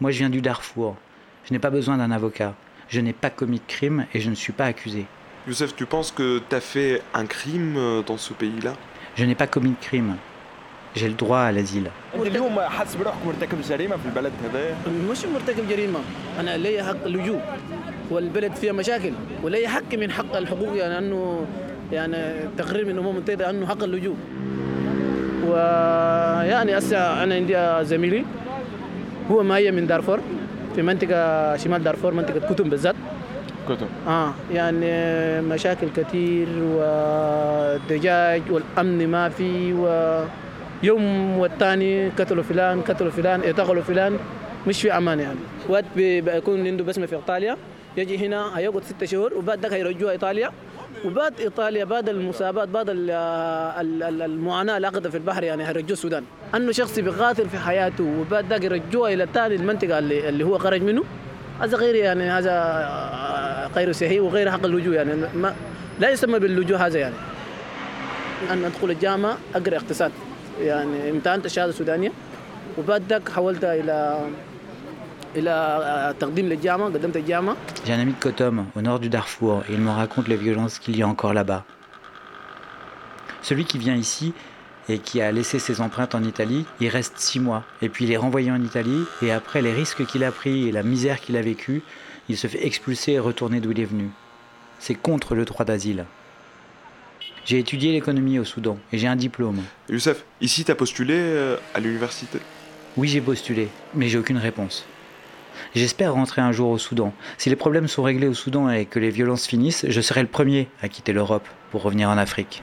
Moi, 0.00 0.10
je 0.10 0.18
viens 0.18 0.28
du 0.28 0.40
Darfour. 0.40 0.96
Je 1.44 1.52
n'ai 1.52 1.60
pas 1.60 1.70
besoin 1.70 1.98
d'un 1.98 2.10
avocat. 2.10 2.56
Je 2.88 3.00
n'ai 3.00 3.12
pas 3.12 3.30
commis 3.30 3.60
de 3.60 3.66
crime 3.68 4.06
et 4.14 4.18
je 4.18 4.30
ne 4.30 4.34
suis 4.34 4.52
pas 4.52 4.64
accusé. 4.64 5.06
Youssef, 5.46 5.76
tu 5.76 5.86
penses 5.86 6.10
que 6.10 6.42
tu 6.50 6.56
as 6.56 6.60
fait 6.60 7.00
un 7.14 7.26
crime 7.26 7.76
euh, 7.76 8.02
dans 8.02 8.18
ce 8.18 8.32
pays-là? 8.32 8.74
Je 9.14 9.24
n'ai 9.24 9.36
pas 9.36 9.46
commis 9.46 9.70
de 9.70 9.80
crime. 9.80 10.16
J'ai 10.98 11.08
le 11.08 11.18
droit 11.22 11.42
à 11.48 11.52
l'asile. 11.52 11.90
اليوم 12.14 12.60
حاسس 12.60 12.94
بروحك 12.94 13.26
مرتكب 13.26 13.58
جريمة 13.68 13.96
في 13.96 14.06
البلد 14.06 14.32
هذا؟ 14.44 14.76
مش 15.10 15.24
مرتكب 15.24 15.68
جريمة. 15.68 15.98
أنا 16.40 16.56
لي 16.56 16.82
حق 16.82 17.04
اللجوء 17.06 17.40
والبلد 18.10 18.52
فيها 18.52 18.72
مشاكل 18.72 19.12
ولي 19.42 19.68
حق 19.68 19.94
من 19.94 20.10
حق 20.10 20.36
الحقوق 20.36 20.76
يعني 20.76 20.98
أنه 20.98 21.46
يعني 21.92 22.16
تقرير 22.58 22.84
من 22.86 23.66
حق 23.66 23.82
اللجوء. 23.82 24.16
ويعني 25.48 26.78
هسه 26.78 27.22
أنا 27.22 27.34
عندي 27.34 27.84
زميلي 27.84 28.24
هو 29.30 29.42
مهيا 29.42 29.70
من 29.70 29.86
دارفور 29.86 30.20
في 30.74 30.82
منطقة 30.82 31.56
شمال 31.56 31.84
دارفور 31.84 32.14
منطقة 32.14 32.54
كتم 32.54 32.68
بالذات. 32.70 32.94
كتب 33.68 33.88
آه 34.08 34.32
يعني 34.52 34.90
مشاكل 35.40 35.88
كثير 35.96 36.48
ودجاج 36.74 38.42
والأمن 38.50 39.08
ما 39.08 39.28
في 39.28 39.72
ويوم 40.82 41.38
والثاني 41.38 42.08
قتلوا 42.08 42.42
فلان 42.42 42.80
قتلوا 42.80 43.10
فلان 43.10 43.42
اعتقلوا 43.44 43.82
فلان 43.82 44.18
مش 44.66 44.82
في 44.82 44.92
أمان 44.96 45.20
يعني. 45.20 45.38
وقت 45.68 45.84
بي- 45.96 46.20
بيكون 46.20 46.66
عنده 46.66 46.84
بسمه 46.84 47.06
في 47.06 47.16
إيطاليا. 47.16 47.56
يجي 47.96 48.26
هنا 48.26 48.58
هيقعد 48.58 48.84
ستة 48.84 49.06
شهور 49.06 49.34
وبعد 49.34 49.60
ذاك 49.60 49.72
هيرجوها 49.72 50.12
إيطاليا. 50.12 50.50
وبعد 51.04 51.40
إيطاليا 51.40 51.84
بعد 51.84 52.08
المسابات 52.08 52.68
بعد 52.68 52.90
ال- 52.90 53.10
ال- 53.80 54.02
ال- 54.02 54.22
المعاناة 54.22 54.76
اللي 54.76 54.88
اخذها 54.88 55.10
في 55.10 55.16
البحر 55.16 55.42
يعني 55.44 55.68
هيرجوه 55.68 55.92
السودان. 55.92 56.24
أنه 56.54 56.72
شخص 56.72 56.98
بيقاتل 56.98 57.48
في 57.48 57.58
حياته 57.58 58.04
وبعد 58.20 58.44
ذاك 58.50 58.64
يرجوها 58.64 59.12
إلى 59.12 59.26
ثاني 59.34 59.54
المنطقة 59.54 59.98
اللي, 59.98 60.28
اللي 60.28 60.44
هو 60.44 60.58
خرج 60.58 60.82
منه. 60.82 61.04
هذا 61.60 61.76
غير 61.76 61.94
يعني 61.94 62.30
هذا 62.30 63.70
غير 63.76 63.92
صحي 63.92 64.20
وغير 64.20 64.50
حق 64.50 64.64
اللجوء 64.64 64.94
يعني. 64.94 65.12
ما 65.34 65.54
لا 66.00 66.10
يسمى 66.10 66.38
باللجوء 66.38 66.78
هذا 66.78 66.98
يعني. 66.98 67.14
أن 68.52 68.64
أدخل 68.64 68.90
الجامعة 68.90 69.38
أقرأ 69.54 69.76
اقتصاد. 69.76 70.12
يعني 70.61 71.09
امتحنت 71.09 71.45
الشهادة 71.45 71.69
السودانية 71.69 72.11
وبعد 72.77 73.03
ذاك 73.09 73.29
حولت 73.29 73.63
إلى 73.63 74.19
إلى 75.35 76.15
تقديم 76.19 76.45
للجامعة 76.45 76.89
قدمت 76.89 77.17
الجامعة 77.17 77.55
J'ai 77.85 77.93
un 77.93 77.99
ami 77.99 78.13
de 78.13 78.19
Kotom, 78.19 78.65
au 78.75 78.81
nord 78.81 78.99
du 78.99 79.09
Darfour, 79.09 79.63
et 79.69 79.73
il 79.73 79.81
me 79.81 79.89
raconte 79.89 80.27
les 80.27 80.35
violences 80.35 80.79
qu'il 80.79 80.97
y 80.97 81.01
a 81.01 81.07
encore 81.07 81.33
là-bas. 81.33 81.65
Celui 83.41 83.65
qui 83.65 83.77
vient 83.77 83.95
ici 83.95 84.33
et 84.89 84.99
qui 84.99 85.21
a 85.21 85.31
laissé 85.31 85.59
ses 85.59 85.81
empreintes 85.81 86.15
en 86.15 86.23
Italie, 86.23 86.65
il 86.79 86.89
reste 86.89 87.17
six 87.17 87.39
mois, 87.39 87.63
et 87.81 87.89
puis 87.89 88.05
il 88.05 88.11
est 88.11 88.17
renvoyé 88.17 88.51
en 88.51 88.61
Italie, 88.61 89.03
et 89.21 89.31
après 89.31 89.61
les 89.61 89.73
risques 89.73 90.05
qu'il 90.05 90.23
a 90.23 90.31
pris 90.31 90.67
et 90.67 90.71
la 90.71 90.83
misère 90.83 91.19
qu'il 91.19 91.37
a 91.37 91.41
vécue, 91.41 91.83
il 92.29 92.37
se 92.37 92.47
fait 92.47 92.65
expulser 92.65 93.13
et 93.13 93.19
retourner 93.19 93.59
d'où 93.59 93.71
il 93.71 93.79
est 93.79 93.85
venu. 93.85 94.09
C'est 94.79 94.95
contre 94.95 95.35
le 95.35 95.45
droit 95.45 95.65
d'asile. 95.65 96.05
J'ai 97.44 97.58
étudié 97.58 97.92
l'économie 97.92 98.38
au 98.38 98.44
Soudan, 98.44 98.78
et 98.92 98.98
j'ai 98.98 99.06
un 99.06 99.16
diplôme. 99.16 99.62
Youssef, 99.88 100.24
ici 100.40 100.64
tu 100.64 100.70
as 100.70 100.74
postulé 100.74 101.14
euh, 101.16 101.56
à 101.74 101.80
l'université? 101.80 102.38
Oui, 102.96 103.08
j'ai 103.08 103.20
postulé, 103.20 103.68
mais 103.94 104.08
j'ai 104.08 104.18
aucune 104.18 104.38
réponse. 104.38 104.84
J'espère 105.74 106.14
rentrer 106.14 106.40
un 106.40 106.52
jour 106.52 106.70
au 106.70 106.78
Soudan. 106.78 107.12
Si 107.36 107.50
les 107.50 107.56
problèmes 107.56 107.88
sont 107.88 108.02
réglés 108.02 108.28
au 108.28 108.34
Soudan 108.34 108.70
et 108.70 108.86
que 108.86 108.98
les 108.98 109.10
violences 109.10 109.46
finissent, 109.46 109.86
je 109.88 110.00
serai 110.00 110.22
le 110.22 110.28
premier 110.28 110.68
à 110.82 110.88
quitter 110.88 111.12
l'Europe 111.12 111.46
pour 111.70 111.82
revenir 111.82 112.08
en 112.08 112.16
Afrique. 112.16 112.62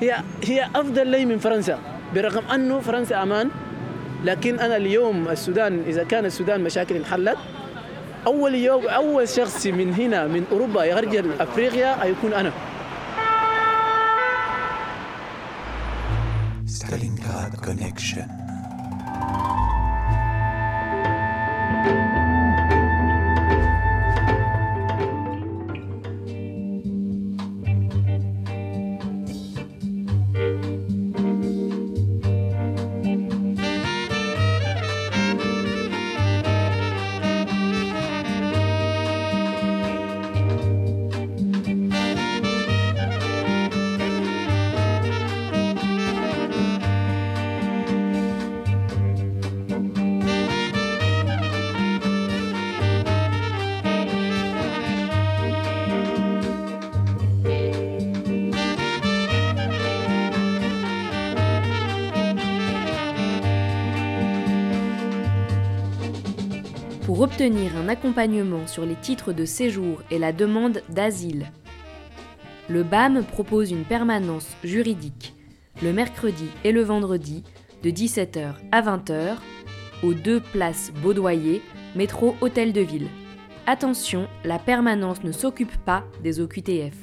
هي 0.00 0.16
هي 0.44 0.64
أفضل 0.74 1.06
لي 1.06 1.24
من 1.24 1.38
فرنسا 1.38 1.78
برغم 2.14 2.44
أنه 2.54 2.80
فرنسا 2.80 3.22
أمان 3.22 3.50
لكن 4.24 4.58
أنا 4.60 4.76
اليوم 4.76 5.28
السودان 5.28 5.82
إذا 5.86 6.04
كان 6.04 6.24
السودان 6.24 6.60
مشاكل 6.60 6.96
انحلت 6.96 7.36
أول 8.26 8.54
يوم 8.54 8.88
أول 8.88 9.28
شخص 9.28 9.66
من 9.66 9.94
هنا 9.94 10.26
من 10.26 10.44
أوروبا 10.52 10.84
يرجع 10.84 11.22
أفريقيا 11.40 12.04
هيكون 12.04 12.32
أنا 12.32 12.52
Stalingrad 16.66 17.54
Connection. 17.66 18.45
Obtenir 67.36 67.76
un 67.76 67.90
accompagnement 67.90 68.66
sur 68.66 68.86
les 68.86 68.94
titres 68.94 69.34
de 69.34 69.44
séjour 69.44 70.00
et 70.10 70.18
la 70.18 70.32
demande 70.32 70.80
d'asile. 70.88 71.52
Le 72.70 72.82
BAM 72.82 73.24
propose 73.24 73.70
une 73.70 73.84
permanence 73.84 74.56
juridique 74.64 75.34
le 75.82 75.92
mercredi 75.92 76.46
et 76.64 76.72
le 76.72 76.80
vendredi 76.80 77.44
de 77.82 77.90
17h 77.90 78.54
à 78.72 78.80
20h 78.80 79.36
aux 80.02 80.14
deux 80.14 80.40
places 80.40 80.90
Baudoyer, 81.02 81.60
métro 81.94 82.34
Hôtel 82.40 82.72
de 82.72 82.80
Ville. 82.80 83.08
Attention, 83.66 84.28
la 84.42 84.58
permanence 84.58 85.22
ne 85.22 85.32
s'occupe 85.32 85.76
pas 85.84 86.04
des 86.22 86.40
OQTF. 86.40 86.96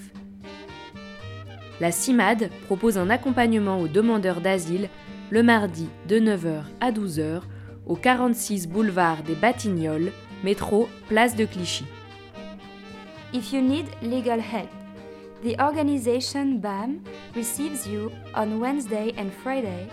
La 1.79 1.91
CIMAD 1.91 2.49
propose 2.65 2.97
un 2.97 3.11
accompagnement 3.11 3.79
aux 3.79 3.87
demandeurs 3.87 4.41
d'asile 4.41 4.89
le 5.29 5.43
mardi 5.43 5.89
de 6.07 6.17
9h 6.17 6.63
à 6.81 6.91
12h 6.91 7.43
au 7.85 7.95
46 7.95 8.67
boulevard 8.67 9.23
des 9.23 9.35
Batignolles, 9.35 10.11
métro 10.43 10.89
Place 11.07 11.35
de 11.35 11.45
Clichy. 11.45 11.85
If 13.33 13.51
you 13.51 13.62
need 13.62 13.88
legal 14.01 14.39
help, 14.39 14.69
the 15.41 15.59
organization 15.59 16.59
BAM 16.59 17.03
receives 17.35 17.88
you 17.88 18.12
on 18.35 18.59
Wednesday 18.59 19.13
and 19.17 19.31
Friday 19.43 19.89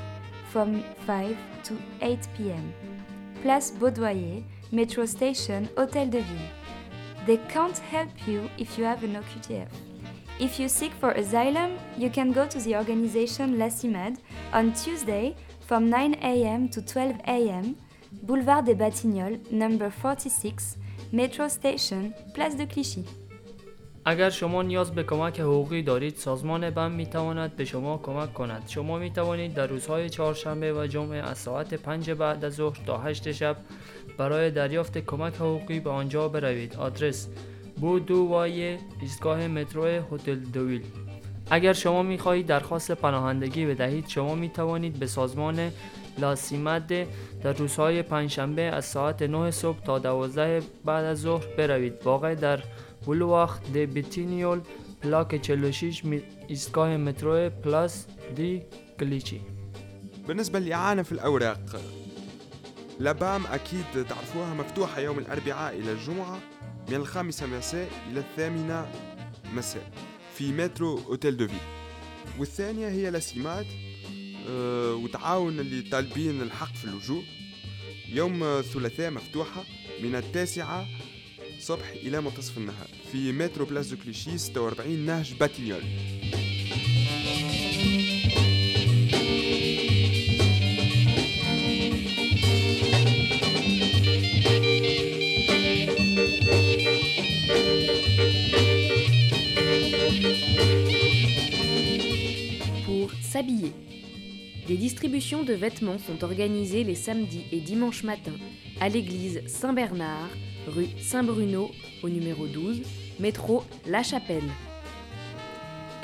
from 0.50 0.82
5 1.06 1.36
to 1.64 1.74
8 2.02 2.18
p.m. 2.36 2.74
Place 3.42 3.72
Baudoyer, 3.72 4.44
Metro 4.70 5.06
Station, 5.06 5.68
Hôtel 5.76 6.10
de 6.10 6.20
Ville. 6.20 6.50
They 7.26 7.38
can't 7.48 7.78
help 7.78 8.10
you 8.26 8.50
if 8.58 8.76
you 8.76 8.84
have 8.84 9.02
an 9.04 9.14
OQTF. 9.14 9.68
If 10.38 10.58
you 10.58 10.68
seek 10.68 10.92
for 10.94 11.12
asylum, 11.12 11.78
you 11.96 12.10
can 12.10 12.32
go 12.32 12.46
to 12.46 12.58
the 12.60 12.76
organization 12.76 13.58
La 13.58 13.68
CIMAD 13.68 14.18
on 14.52 14.72
Tuesday 14.72 15.36
from 15.66 15.90
9 15.90 16.14
a.m. 16.22 16.68
to 16.70 16.82
12 16.82 17.20
a.m. 17.26 17.76
Boulevard 18.12 18.62
des 18.64 18.74
Batignolles, 18.74 19.38
number 19.52 19.90
46, 19.90 20.76
Metro 21.12 21.48
Station, 21.48 22.12
Place 22.34 22.56
de 22.56 22.64
Clichy. 22.64 23.04
اگر 24.04 24.30
شما 24.30 24.62
نیاز 24.62 24.90
به 24.90 25.02
کمک 25.02 25.40
حقوقی 25.40 25.82
دارید 25.82 26.16
سازمان 26.16 26.70
بم 26.70 26.90
می 26.92 27.06
تواند 27.06 27.56
به 27.56 27.64
شما 27.64 27.98
کمک 27.98 28.34
کند. 28.34 28.62
شما 28.68 28.98
می 28.98 29.10
توانید 29.10 29.54
در 29.54 29.66
روزهای 29.66 30.10
چهارشنبه 30.10 30.72
و 30.72 30.86
جمعه 30.86 31.18
از 31.18 31.38
ساعت 31.38 31.74
5 31.74 32.10
بعد 32.10 32.44
از 32.44 32.54
ظهر 32.54 32.78
تا 32.86 32.98
8 32.98 33.32
شب 33.32 33.56
برای 34.18 34.50
دریافت 34.50 34.98
کمک 34.98 35.34
حقوقی 35.34 35.80
به 35.80 35.90
آنجا 35.90 36.28
بروید. 36.28 36.76
آدرس 36.76 37.28
بودو 37.80 38.26
وای 38.26 38.76
ایستگاه 39.00 39.48
مترو 39.48 39.84
هتل 39.84 40.34
دویل. 40.34 40.82
اگر 41.50 41.72
شما 41.72 42.02
می 42.02 42.18
خواهید 42.18 42.46
درخواست 42.46 42.92
پناهندگی 42.92 43.66
بدهید 43.66 44.08
شما 44.08 44.34
می 44.34 44.48
توانید 44.48 44.98
به 44.98 45.06
سازمان 45.06 45.70
لاسیمد 46.20 46.92
در 47.42 47.52
روزهای 47.52 48.02
پنجشنبه 48.02 48.62
از 48.62 48.84
ساعت 48.84 49.22
9 49.22 49.50
صبح 49.50 49.80
تا 49.84 49.98
12 49.98 50.62
بعد 50.84 51.04
از 51.04 51.20
ظهر 51.20 51.46
بروید. 51.58 51.94
واقع 52.04 52.34
در 52.34 52.60
بولواخت 53.04 53.72
دی 53.72 53.86
بیتینیول 53.86 54.60
پلاک 55.02 55.42
46 55.42 56.04
می- 56.04 56.22
ایستگاه 56.48 56.96
مترو 56.96 57.50
پلاس 57.50 58.06
دی 58.36 58.62
کلیچی 59.00 59.40
بالنسبة 60.28 60.58
للإعانة 60.58 61.02
في 61.02 61.12
الأوراق 61.12 61.60
لابام 63.00 63.46
أكيد 63.46 64.06
تعرفوها 64.08 64.54
مفتوحة 64.54 65.00
يوم 65.00 65.18
الأربعاء 65.18 65.78
إلى 65.78 65.92
الجمعة 65.92 66.38
من 66.88 66.94
الخامسة 66.94 67.46
مساء 67.46 67.88
إلى 68.12 68.20
الثامنة 68.20 68.86
مساء 69.56 69.82
في 70.34 70.52
مترو 70.52 70.98
أوتيل 71.08 71.36
دو 71.36 71.46
فيل. 71.48 71.56
والثانية 72.38 72.88
هي 72.88 73.10
لاسيمات 73.10 73.66
وتعاون 74.48 75.60
اللي 75.60 75.82
طالبين 75.82 76.42
الحق 76.42 76.74
في 76.74 76.84
اللجوء. 76.84 77.24
يوم 78.08 78.42
الثلاثاء 78.42 79.10
مفتوحة 79.10 79.64
من 80.02 80.14
التاسعة 80.14 80.86
صبح 81.60 81.90
إلى 81.90 82.20
منتصف 82.20 82.58
النهار. 82.58 82.88
في 83.12 83.32
مترو 83.32 83.64
بلاس 83.64 83.86
دو 83.86 83.96
كليشي 83.96 84.38
46 84.38 84.98
نهج 84.98 85.34
باتينيول 85.34 85.82
s'habiller. 103.32 103.89
Des 104.70 104.76
distributions 104.76 105.42
de 105.42 105.52
vêtements 105.52 105.98
sont 105.98 106.22
organisées 106.22 106.84
les 106.84 106.94
samedis 106.94 107.44
et 107.50 107.58
dimanches 107.58 108.04
matins 108.04 108.38
à 108.80 108.88
l'église 108.88 109.42
Saint-Bernard, 109.48 110.28
rue 110.68 110.86
Saint-Bruno 110.96 111.72
au 112.04 112.08
numéro 112.08 112.46
12, 112.46 112.82
métro 113.18 113.64
La 113.88 114.04
Chapelle. 114.04 114.48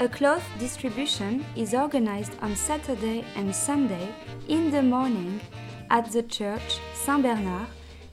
A 0.01 0.09
cloth 0.09 0.43
distribution 0.59 1.39
is 1.57 1.77
organized 1.77 2.33
on 2.43 2.57
Saturday 2.57 3.23
and 3.37 3.53
Sunday 3.53 4.09
in 4.49 4.73
the 4.73 4.83
morning 4.83 5.39
at 5.89 6.11
the 6.11 6.27
church 6.29 6.81
Saint 6.93 7.23
Bernard, 7.23 7.69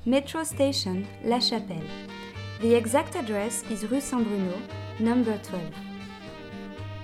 metro 0.05 0.43
station 0.43 1.01
La 1.25 1.39
Chapelle. 1.39 1.89
The 2.61 2.75
exact 2.75 3.15
address 3.15 3.63
is 3.71 3.87
rue 3.89 3.99
Saint 3.99 4.23
Bruno, 4.23 4.59
number 4.99 5.35
12. 5.49 5.92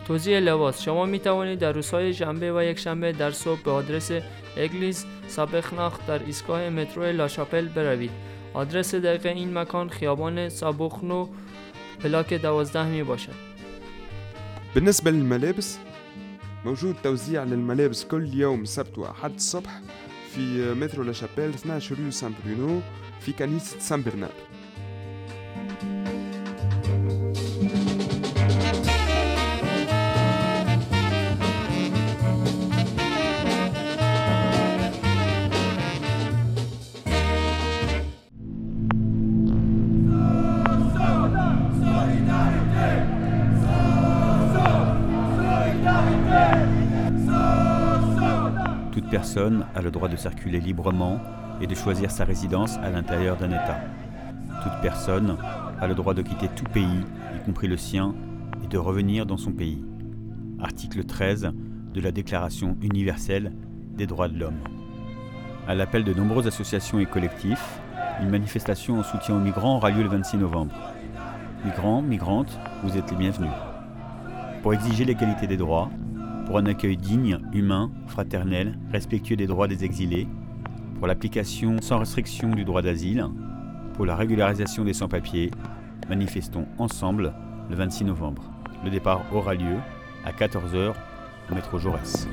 توزیع 0.10 0.39
لباس. 0.39 0.82
شما 0.82 1.06
می 1.06 1.19
توانید 1.19 1.60
در 1.60 1.72
روزهای 1.72 2.13
شنبه 2.13 2.54
و 2.54 2.63
یک 2.63 2.80
شنبه 2.80 3.12
در 3.12 3.32
صبح 3.32 3.62
به 3.62 3.72
آدرس 3.72 4.12
اگلیس 4.58 5.06
سابخناخ 5.28 6.08
در 6.08 6.24
ایستگاه 6.24 6.69
مترو 6.69 7.04
لاشاپل 7.04 7.67
بروید. 7.67 8.12
آدرس 8.54 8.95
دقیق 8.95 9.26
این 9.26 9.58
مکان 9.58 9.89
خیابان 9.89 10.50
سابخنو 10.50 11.28
پلاک 12.00 12.34
دوازده 12.34 12.88
می 12.88 13.04
باشد. 13.04 13.36
بالنسبة 14.76 15.12
للملابس 15.12 15.78
موجود 16.65 16.95
توزيع 17.04 17.43
للملابس 17.43 18.06
كل 18.06 18.34
يوم 18.34 18.65
سبت 18.65 18.98
وأحد 18.98 19.34
الصبح 19.34 19.82
في 20.36 20.74
مترو 20.74 21.04
لا 21.04 21.13
شابيل 21.13 21.50
12 21.50 21.95
ريو 21.95 22.12
سان 22.12 22.34
برونو 22.45 22.82
في 23.19 23.32
كنيسة 23.32 23.80
سان 23.80 24.02
برنار 24.02 24.34
Personne 49.12 49.65
a 49.74 49.82
le 49.82 49.89
droit 49.89 50.08
de 50.08 50.15
circuler 50.15 50.60
librement 50.60 51.19
et 51.62 51.65
de 51.65 51.74
choisir 51.74 52.12
sa 52.12 52.26
résidence 52.26 52.78
à 52.78 52.91
l'intérieur 52.91 53.38
d'un 53.38 53.50
État. 53.50 53.80
Toute 54.62 54.82
personne 54.84 55.36
a 55.82 55.88
le 55.88 55.95
droit 55.95 56.13
de 56.13 56.22
quitter 56.22 56.48
tout 56.56 56.65
pays, 56.65 57.02
y 57.36 57.43
compris 57.43 57.67
le 57.67 57.78
sien, 57.78 58.13
et 58.63 58.67
de 58.67 58.78
revenir 58.78 59.26
dans 59.26 59.38
son 59.38 59.52
pays. 59.52 59.84
Article 60.62 61.06
13 61.06 61.52
de 61.91 62.02
la 62.02 62.12
Déclaration 62.12 62.78
universelle 62.84 63.52
des 63.95 64.06
droits 64.06 64.28
de 64.28 64.38
l'homme. 64.38 64.60
À 65.67 65.74
l'appel 65.74 66.04
de 66.04 66.13
nombreuses 66.13 66.48
associations 66.48 67.00
et 67.00 67.08
collectifs, 67.08 67.80
une 68.22 68.30
manifestation 68.30 69.00
en 69.00 69.04
soutien 69.04 69.36
aux 69.36 69.39
migrants 69.39 69.78
aura 69.78 69.89
lieu 69.89 70.04
le 70.04 70.10
26 70.10 70.38
novembre. 70.38 70.76
Migrants, 71.65 72.04
migrantes, 72.04 72.60
vous 72.84 72.95
êtes 72.95 73.10
les 73.10 73.17
bienvenus. 73.17 73.50
Pour 74.62 74.74
exiger 74.74 75.04
l'égalité 75.04 75.48
des 75.48 75.58
droits, 75.58 75.89
pour 76.50 76.58
un 76.58 76.66
accueil 76.66 76.98
digne, 76.98 77.38
humain, 77.54 77.92
fraternel, 78.08 78.76
respectueux 78.92 79.36
des 79.36 79.46
droits 79.46 79.68
des 79.68 79.86
exilés, 79.86 80.28
pour 80.98 81.06
l'application 81.06 81.80
sans 81.80 82.00
restriction 82.00 82.50
du 82.50 82.66
droit 82.66 82.82
d'asile, 82.82 83.24
pour 83.94 84.08
la 84.08 84.16
régularisation 84.16 84.84
des 84.84 84.94
sans-papiers, 84.94 85.52
manifestons 86.10 86.66
ensemble 86.80 87.36
le 87.70 87.76
26 87.76 88.06
novembre. 88.06 88.42
Le 88.84 88.90
départ 88.90 89.22
aura 89.32 89.54
lieu 89.54 89.78
à 90.26 90.32
14h 90.32 90.96
au 91.52 91.54
métro 91.54 91.78
Jaurès. 91.78 92.28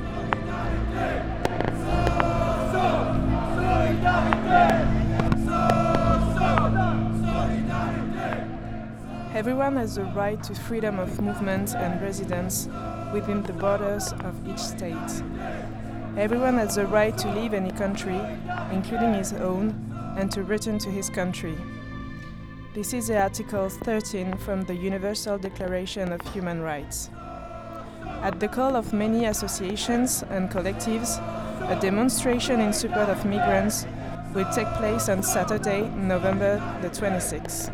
Everyone 9.35 9.77
has 9.77 9.95
the 9.95 10.07
right 10.17 10.43
to 10.43 10.55
freedom 10.55 10.99
of 10.99 11.21
movement 11.21 11.75
and 11.75 12.01
residence 12.01 12.71
within 13.17 13.43
the 13.45 13.53
borders 13.55 14.13
of 14.13 14.35
each 14.47 14.59
state. 14.59 15.23
Everyone 16.19 16.59
has 16.59 16.75
the 16.75 16.87
right 16.87 17.17
to 17.17 17.33
leave 17.33 17.55
any 17.55 17.71
country, 17.71 18.21
including 18.71 19.15
his 19.15 19.33
own, 19.33 19.73
and 20.19 20.31
to 20.33 20.43
return 20.43 20.79
to 20.81 20.91
his 20.91 21.09
country. 21.09 21.57
This 22.75 22.93
is 22.93 23.11
Article 23.11 23.71
13 23.71 24.37
from 24.37 24.65
the 24.65 24.75
Universal 24.75 25.39
Declaration 25.39 26.13
of 26.13 26.21
Human 26.35 26.61
Rights. 26.61 27.09
At 28.21 28.39
the 28.39 28.49
call 28.49 28.77
of 28.77 28.93
many 28.93 29.25
associations 29.25 30.23
and 30.29 30.51
collectives, 30.51 31.17
a 31.71 31.81
demonstration 31.81 32.61
in 32.61 32.75
support 32.75 33.09
of 33.09 33.25
migrants 33.25 33.87
will 34.35 34.51
take 34.53 34.69
place 34.75 35.09
on 35.09 35.23
Saturday, 35.23 35.89
November 35.97 36.61
the 36.83 36.91
26th. 36.91 37.73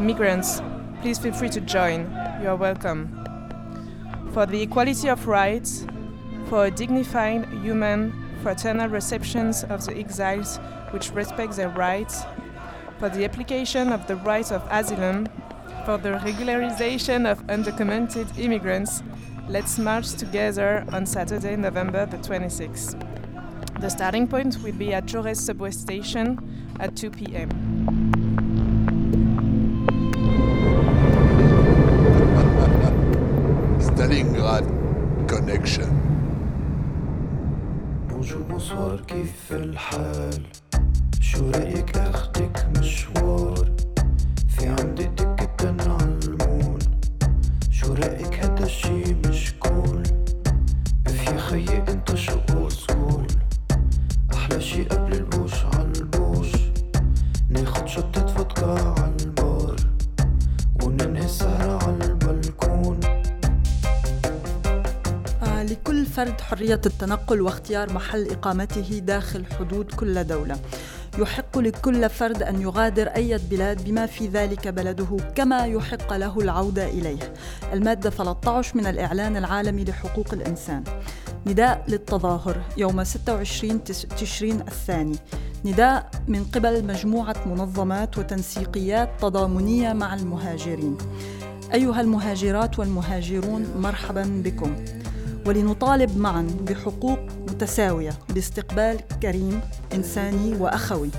Migrants, 0.00 0.62
please 1.02 1.18
feel 1.18 1.34
free 1.34 1.50
to 1.50 1.60
join. 1.60 2.10
You 2.40 2.48
are 2.48 2.56
welcome. 2.56 3.21
For 4.32 4.46
the 4.46 4.62
equality 4.62 5.08
of 5.08 5.26
rights, 5.26 5.86
for 6.46 6.64
a 6.64 6.70
dignified, 6.70 7.46
human, 7.62 8.14
fraternal 8.42 8.88
receptions 8.88 9.62
of 9.64 9.84
the 9.84 9.94
exiles 9.96 10.58
which 10.90 11.12
respect 11.12 11.56
their 11.56 11.68
rights, 11.68 12.22
for 12.98 13.10
the 13.10 13.26
application 13.26 13.92
of 13.92 14.06
the 14.06 14.16
rights 14.16 14.50
of 14.50 14.66
asylum, 14.70 15.28
for 15.84 15.98
the 15.98 16.12
regularization 16.24 17.30
of 17.30 17.46
undocumented 17.48 18.38
immigrants, 18.38 19.02
let's 19.48 19.78
march 19.78 20.12
together 20.12 20.86
on 20.92 21.04
Saturday, 21.04 21.54
November 21.56 22.06
the 22.06 22.16
26th. 22.16 22.98
The 23.80 23.90
starting 23.90 24.26
point 24.26 24.56
will 24.62 24.72
be 24.72 24.94
at 24.94 25.04
Jaurès 25.04 25.38
subway 25.38 25.72
station 25.72 26.38
at 26.80 26.96
2 26.96 27.10
p.m. 27.10 28.21
Bonsoir, 38.62 39.06
كيف 39.06 39.52
الحال؟ 39.52 40.42
شو 41.20 41.50
رأيك 41.50 41.96
أخدك 41.96 42.66
مشوار؟ 42.78 43.70
في 44.48 44.66
عندي 44.66 45.10
لكل 65.62 66.06
فرد 66.06 66.40
حرية 66.40 66.80
التنقل 66.86 67.40
واختيار 67.40 67.92
محل 67.92 68.28
إقامته 68.30 68.98
داخل 68.98 69.44
حدود 69.58 69.92
كل 69.92 70.24
دولة. 70.24 70.56
يحق 71.18 71.58
لكل 71.58 72.08
فرد 72.10 72.42
أن 72.42 72.60
يغادر 72.62 73.06
أي 73.06 73.38
بلاد 73.50 73.84
بما 73.84 74.06
في 74.06 74.28
ذلك 74.28 74.68
بلده 74.68 75.16
كما 75.34 75.66
يحق 75.66 76.12
له 76.12 76.38
العودة 76.40 76.88
إليه. 76.88 77.32
المادة 77.72 78.10
13 78.10 78.76
من 78.76 78.86
الإعلان 78.86 79.36
العالمي 79.36 79.84
لحقوق 79.84 80.26
الإنسان. 80.32 80.84
نداء 81.46 81.84
للتظاهر 81.88 82.62
يوم 82.76 83.04
26 83.04 83.84
تس- 83.84 84.06
تشرين 84.20 84.60
الثاني. 84.60 85.16
نداء 85.64 86.10
من 86.28 86.44
قبل 86.44 86.84
مجموعة 86.84 87.36
منظمات 87.46 88.18
وتنسيقيات 88.18 89.10
تضامنية 89.20 89.92
مع 89.92 90.14
المهاجرين. 90.14 90.98
أيها 91.74 92.00
المهاجرات 92.00 92.78
والمهاجرون 92.78 93.66
مرحبا 93.78 94.42
بكم. 94.44 94.74
ولنطالب 95.46 96.18
معا 96.18 96.46
بحقوق 96.68 97.18
متساوية 97.50 98.12
باستقبال 98.34 99.00
كريم 99.22 99.60
إنساني 99.94 100.54
وأخوي. 100.54 101.10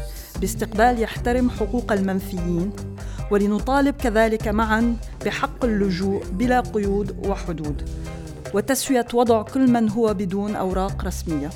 باستقبال 0.41 1.01
يحترم 1.01 1.49
حقوق 1.49 1.91
المنفيين 1.91 2.71
ولنطالب 3.31 3.95
كذلك 3.95 4.47
معا 4.47 4.95
بحق 5.25 5.65
اللجوء 5.65 6.23
بلا 6.31 6.59
قيود 6.59 7.27
وحدود. 7.27 7.89
وتسوية 8.53 9.07
وضع 9.13 9.41
كل 9.41 9.71
من 9.71 9.89
هو 9.89 10.13
بدون 10.13 10.55
أوراق 10.55 11.05
رسمية. 11.05 11.49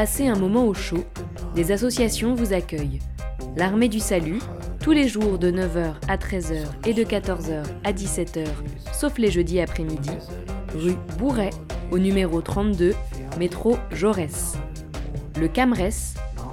Passer 0.00 0.28
un 0.28 0.36
moment 0.36 0.64
au 0.64 0.72
chaud, 0.72 1.04
des 1.54 1.72
associations 1.72 2.34
vous 2.34 2.54
accueillent. 2.54 3.00
L'Armée 3.54 3.90
du 3.90 4.00
Salut, 4.00 4.38
tous 4.80 4.92
les 4.92 5.06
jours 5.06 5.38
de 5.38 5.50
9h 5.50 5.92
à 6.08 6.16
13h 6.16 6.64
et 6.86 6.94
de 6.94 7.04
14h 7.04 7.64
à 7.84 7.92
17h, 7.92 8.46
sauf 8.94 9.18
les 9.18 9.30
jeudis 9.30 9.60
après-midi, 9.60 10.12
rue 10.74 10.96
Bourret, 11.18 11.50
au 11.90 11.98
numéro 11.98 12.40
32, 12.40 12.94
métro 13.38 13.76
Jaurès. 13.90 14.54
Le 15.38 15.48
Camres, 15.48 15.92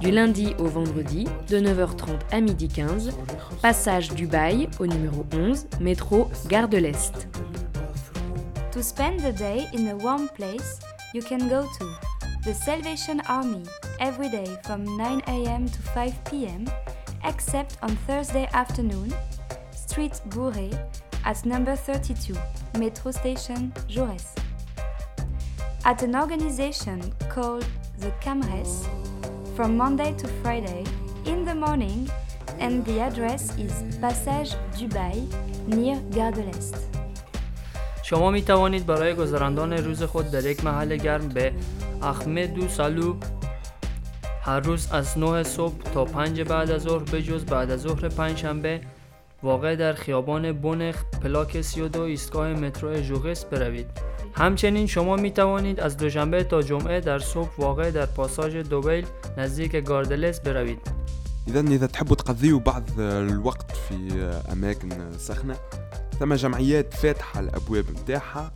du 0.02 0.10
lundi 0.10 0.54
au 0.58 0.66
vendredi, 0.66 1.26
de 1.48 1.56
9h30 1.56 2.18
à 2.30 2.42
12h15, 2.42 3.12
passage 3.62 4.10
du 4.10 4.26
Bail, 4.26 4.68
au 4.78 4.86
numéro 4.86 5.24
11, 5.32 5.68
métro 5.80 6.28
Gare 6.48 6.68
de 6.68 6.76
l'Est. 6.76 7.28
the 12.47 12.53
Salvation 12.53 13.21
Army 13.27 13.63
every 13.99 14.29
day 14.29 14.57
from 14.63 14.83
9 14.97 15.21
a.m. 15.27 15.67
to 15.67 15.81
5 15.81 16.25
p.m., 16.25 16.65
except 17.23 17.77
on 17.81 17.95
Thursday 18.07 18.49
afternoon, 18.53 19.13
Street 19.71 20.19
Bourré 20.29 20.77
at 21.25 21.45
number 21.45 21.75
32, 21.75 22.35
Metro 22.77 23.11
Station, 23.11 23.71
Jaurès. 23.87 24.35
At 25.85 26.03
an 26.03 26.15
organization 26.15 27.13
called 27.29 27.65
the 27.99 28.11
Camres, 28.21 28.87
from 29.55 29.77
Monday 29.77 30.13
to 30.13 30.27
Friday 30.41 30.83
in 31.25 31.45
the 31.45 31.55
morning, 31.55 32.09
and 32.59 32.83
the 32.85 32.99
address 32.99 33.57
is 33.57 33.83
Passage 33.99 34.55
du 34.77 34.87
Bail 34.87 35.27
near 35.67 35.99
Gare 36.11 36.31
de 36.31 36.43
l'Est. 36.43 36.75
شما 38.03 38.31
می 38.31 38.41
توانید 38.41 38.85
برای 38.85 39.13
گذراندن 39.13 39.73
روز 39.73 40.03
خود 40.03 40.31
در 40.31 40.45
یک 40.45 40.63
محل 40.63 40.97
گرم 40.97 41.27
به 41.27 41.53
احمدو 42.02 42.68
سالو 42.68 43.16
هر 44.42 44.60
روز 44.60 44.88
از 44.92 45.18
9 45.18 45.42
صبح 45.42 45.82
تا 45.94 46.04
5 46.04 46.40
بعد 46.40 46.70
از 46.70 46.82
ظهر 46.82 47.02
به 47.04 47.22
جز 47.22 47.44
بعد 47.44 47.70
از 47.70 47.80
ظهر 47.80 48.08
پنجشنبه 48.08 48.80
واقع 49.42 49.76
در 49.76 49.92
خیابان 49.92 50.52
بونخ 50.52 51.04
پلاک 51.22 51.60
32 51.60 52.00
ایستگاه 52.00 52.48
مترو 52.48 53.02
ژوغس 53.02 53.44
بروید. 53.44 53.86
همچنین 54.34 54.86
شما 54.86 55.16
می 55.16 55.30
توانید 55.30 55.80
از 55.80 55.96
دوشنبه 55.96 56.44
تا 56.44 56.62
جمعه 56.62 57.00
در 57.00 57.18
صبح 57.18 57.50
واقع 57.58 57.90
در 57.90 58.06
پاساژ 58.06 58.56
دوبیل 58.56 59.06
نزدیک 59.36 59.76
گاردلس 59.76 60.40
بروید. 60.40 60.78
إذا 61.48 61.60
إذا 61.60 61.86
تحبوا 61.86 62.16
تقضيوا 62.16 62.58
بعض 62.58 63.00
الوقت 63.00 63.72
في 63.72 63.94
أماكن 64.52 64.88
سخنة 65.18 65.56
ثم 66.18 66.34
جمعيات 66.34 66.94
فاتحة 66.94 67.40
الأبواب 67.40 67.84
متاعها 67.90 68.50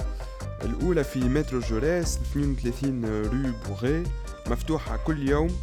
الأولى 0.65 1.05
في 1.05 1.19
مترو 1.21 1.61
جوريس 1.61 2.19
32 2.33 3.05
رو 3.05 3.53
بوغي 3.69 4.03
مفتوحة 4.47 4.97
كل 4.97 5.29
يوم 5.29 5.57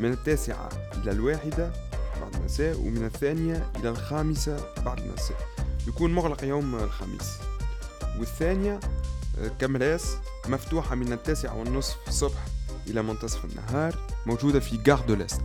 من 0.00 0.12
التاسعة 0.12 0.68
إلى 1.02 1.10
الواحدة 1.10 1.72
بعد 2.20 2.34
المساء 2.34 2.76
ومن 2.78 3.04
الثانية 3.04 3.70
إلى 3.76 3.88
الخامسة 3.88 4.56
بعد 4.84 4.98
المساء. 4.98 5.36
يكون 5.88 6.14
مغلق 6.14 6.44
يوم 6.44 6.74
الخميس. 6.74 7.30
والثانية 8.18 8.80
كاملاس 9.58 10.16
مفتوحة 10.48 10.94
من 10.94 11.12
التاسعة 11.12 11.58
والنصف 11.58 11.96
الصبح 12.08 12.44
إلى 12.86 13.02
منتصف 13.02 13.44
النهار 13.44 13.96
موجودة 14.26 14.60
في 14.60 14.78
غار 14.90 15.00
دو 15.00 15.14
ليست 15.14 15.40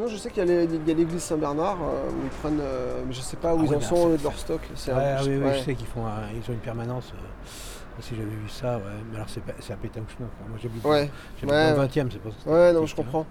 Sinon, 0.00 0.12
je 0.12 0.16
sais 0.16 0.30
qu'il 0.30 0.48
y 0.48 0.50
a 0.50 0.94
l'église 0.94 1.22
Saint-Bernard 1.22 1.76
euh, 1.82 2.08
où 2.08 2.24
ils 2.24 2.30
prennent, 2.40 2.58
euh, 2.58 3.02
mais 3.06 3.12
je 3.12 3.20
sais 3.20 3.36
pas 3.36 3.54
où 3.54 3.58
Ah 3.60 3.64
ils 3.66 3.68
oui, 3.68 3.76
en 3.76 3.80
sont 3.82 4.08
euh, 4.12 4.16
de 4.16 4.22
leur 4.22 4.34
stock. 4.34 4.62
Un- 4.88 4.92
ah 4.96 5.20
oui, 5.22 5.36
oui, 5.36 5.50
je 5.58 5.62
sais 5.62 5.74
qu'ils 5.74 5.86
font 5.88 6.06
un- 6.06 6.30
ils 6.34 6.40
ont 6.50 6.54
une 6.54 6.60
permanence. 6.60 7.12
euh, 7.12 7.98
aussi 7.98 8.14
j'avais 8.16 8.30
vu 8.30 8.48
ça, 8.48 8.78
ouais. 8.78 8.82
Mais 9.10 9.16
alors 9.16 9.28
c'est 9.28 9.72
à 9.72 9.76
Pétanchement. 9.76 10.28
Moi 10.48 10.58
j'habite 10.62 10.82
Ouais. 10.86 10.90
Ouais, 10.90 11.10
dans 11.42 11.48
le 11.48 11.80
ouais. 11.80 11.86
20 11.86 11.96
e 11.98 12.08
c'est 12.12 12.18
pas 12.22 12.30
ça. 12.30 12.50
Ouais, 12.50 12.72
non, 12.72 12.86
je 12.86 12.96
comprends. 12.96 13.26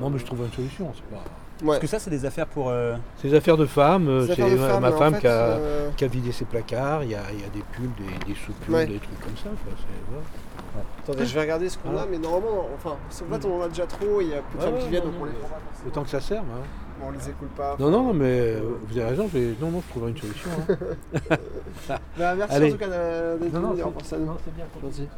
Non 0.00 0.08
mais 0.08 0.18
je 0.20 0.24
trouve 0.24 0.38
une 0.44 0.52
solution, 0.52 0.92
c'est 0.94 1.02
pas. 1.12 1.24
Ouais. 1.62 1.66
Parce 1.68 1.78
que 1.80 1.86
ça, 1.86 1.98
c'est 1.98 2.10
des 2.10 2.24
affaires 2.24 2.46
pour. 2.46 2.68
euh, 2.70 2.94
C'est 3.18 3.28
des 3.28 3.34
affaires 3.36 3.56
de 3.56 3.66
femmes, 3.66 4.08
euh, 4.08 4.26
c'est 4.26 4.38
ma- 4.80 4.88
en 4.90 4.92
femme 4.96 5.14
fait, 5.14 5.20
qui, 5.20 5.26
a, 5.26 5.30
euh, 5.30 5.90
qui 5.96 6.04
a 6.04 6.08
vidé 6.08 6.32
ses 6.32 6.44
placards, 6.46 7.04
il 7.04 7.10
y 7.10 7.14
a, 7.14 7.20
il 7.32 7.40
y 7.40 7.44
a 7.44 7.48
des 7.48 7.62
pulls, 7.72 7.90
des, 7.98 8.32
des 8.32 8.38
sous-pulls, 8.38 8.74
Ouais. 8.74 8.86
des 8.86 8.98
trucs 8.98 9.20
comme 9.20 9.36
ça. 9.36 9.50
Quoi. 9.50 9.72
c'est- 9.76 10.14
ouais. 10.16 10.22
Attendez, 11.02 11.26
je 11.26 11.34
vais 11.34 11.40
regarder 11.40 11.68
ce 11.68 11.76
qu'on 11.78 11.96
Ah. 11.98 12.02
a, 12.02 12.06
mais 12.10 12.18
normalement, 12.18 12.66
enfin, 12.74 12.90
en 13.10 13.34
fait, 13.34 13.44
on 13.46 13.60
en 13.60 13.62
a 13.62 13.68
déjà 13.68 13.86
trop 13.86 14.20
et 14.20 14.24
il 14.24 14.30
y 14.30 14.34
a 14.34 14.36
peu 14.42 14.58
de 14.58 14.62
femmes 14.62 14.78
qui 14.78 14.88
viennent, 14.88 15.04
non, 15.04 15.10
donc 15.10 15.20
on 15.20 15.24
non, 15.26 15.32
les 15.32 15.38
prend. 15.38 15.58
Autant 15.86 16.02
que 16.04 16.10
ça 16.10 16.20
serve. 16.20 16.44
hein. 16.44 16.62
Bon, 17.00 17.06
on 17.08 17.10
les 17.12 17.28
écoute 17.30 17.48
pas. 17.56 17.76
Non, 17.78 17.90
non, 17.90 18.02
non, 18.04 18.12
mais 18.14 18.40
euh, 18.40 18.60
vous 18.88 18.98
avez 18.98 19.10
raison, 19.10 19.28
non, 19.60 19.70
non, 19.70 19.82
je 19.84 19.90
trouverai 19.90 20.10
une 20.12 20.16
solution. 20.18 20.50
hein. 20.68 20.76
Bah, 22.18 22.34
merci 22.36 22.54
Allez. 22.56 22.68
en 22.68 22.72
tout 22.72 22.78
cas 22.78 22.88
d'être 22.88 23.52
Non, 23.52 23.60
non, 23.60 23.72
venu 23.72 23.82
personne. 23.96 24.24
non, 24.26 24.36
c'est 24.44 24.54
bien. 24.54 24.64
Gentil. 24.82 25.08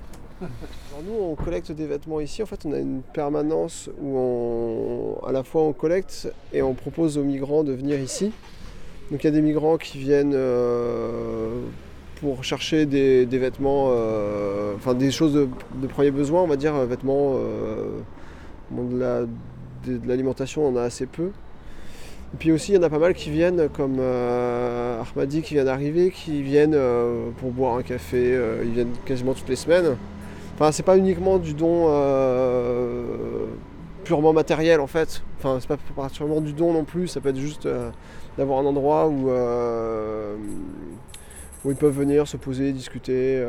Alors 0.43 1.03
nous, 1.07 1.25
on 1.25 1.35
collecte 1.35 1.73
des 1.73 1.87
vêtements 1.87 2.21
ici. 2.21 2.43
En 2.43 2.47
fait, 2.47 2.65
on 2.67 2.73
a 2.73 2.79
une 2.79 3.03
permanence 3.15 3.89
où 4.01 4.17
on, 4.17 5.19
à 5.27 5.33
la 5.33 5.43
fois 5.43 5.63
on 5.63 5.73
collecte 5.73 6.33
et 6.53 6.63
on 6.63 6.75
propose 6.75 7.17
aux 7.19 7.23
migrants 7.25 7.65
de 7.65 7.73
venir 7.73 7.99
ici. 8.01 8.33
Donc 9.11 9.23
il 9.25 9.27
y 9.27 9.29
a 9.29 9.33
des 9.33 9.43
migrants 9.43 9.77
qui 9.79 9.99
viennent 9.99 10.33
euh, 10.35 11.61
pour 12.21 12.45
chercher 12.45 12.87
des, 12.87 13.25
vêtements, 13.27 13.89
euh, 13.91 14.75
enfin 14.77 14.95
des 14.95 15.11
choses 15.11 15.35
de, 15.35 15.87
premier 15.87 16.11
besoin, 16.11 16.43
on 16.43 16.47
va 16.47 16.57
dire, 16.57 16.75
euh, 16.75 16.87
vêtements. 16.87 17.37
de 18.71 18.99
la- 18.99 19.23
de- 19.87 19.99
de 19.99 20.09
l'alimentation, 20.09 20.65
on 20.67 20.71
en 20.71 20.77
a 20.77 20.83
assez 20.83 21.07
peu. 21.07 21.25
Et 22.35 22.37
puis 22.39 22.53
aussi, 22.53 22.73
il 22.73 22.77
y 22.77 22.79
en 22.79 22.83
a 22.83 22.89
pas 22.89 22.99
mal 23.01 23.13
qui 23.15 23.31
viennent, 23.31 23.69
comme 23.69 23.97
euh, 23.99 25.03
Ahmadi 25.03 25.43
qui 25.43 25.55
vient 25.55 25.65
d'arriver, 25.65 26.11
qui 26.11 26.43
viennent 26.43 26.79
pour 27.39 27.51
boire 27.51 27.77
un 27.77 27.83
café. 27.83 28.39
ils 28.65 28.71
viennent 28.71 28.95
quasiment 29.05 29.35
toutes 29.35 29.49
les 29.51 29.57
semaines. 29.57 29.97
Enfin, 30.55 30.71
c'est 30.71 30.83
pas 30.83 30.97
uniquement 30.97 31.39
du 31.39 31.55
don 31.55 31.87
euh, 31.89 33.47
purement 34.05 34.33
matériel 34.33 34.81
en 34.81 34.87
fait. 34.87 35.23
Enfin, 35.39 35.59
c'est 35.61 35.69
pas 35.69 35.79
particulièrement 35.97 36.41
du 36.41 36.53
don 36.53 36.73
non 36.73 36.85
plus. 36.85 37.09
Ça 37.09 37.21
peut 37.21 37.31
être 37.31 37.39
juste 37.39 37.67
euh, 37.67 37.91
d'avoir 38.37 38.59
un 38.61 38.67
endroit 38.67 39.09
où, 39.09 39.31
euh, 39.31 40.37
où 41.65 41.71
ils 41.71 41.77
peuvent 41.77 41.97
venir 41.97 42.29
se 42.29 42.37
poser, 42.37 42.73
discuter, 42.73 43.45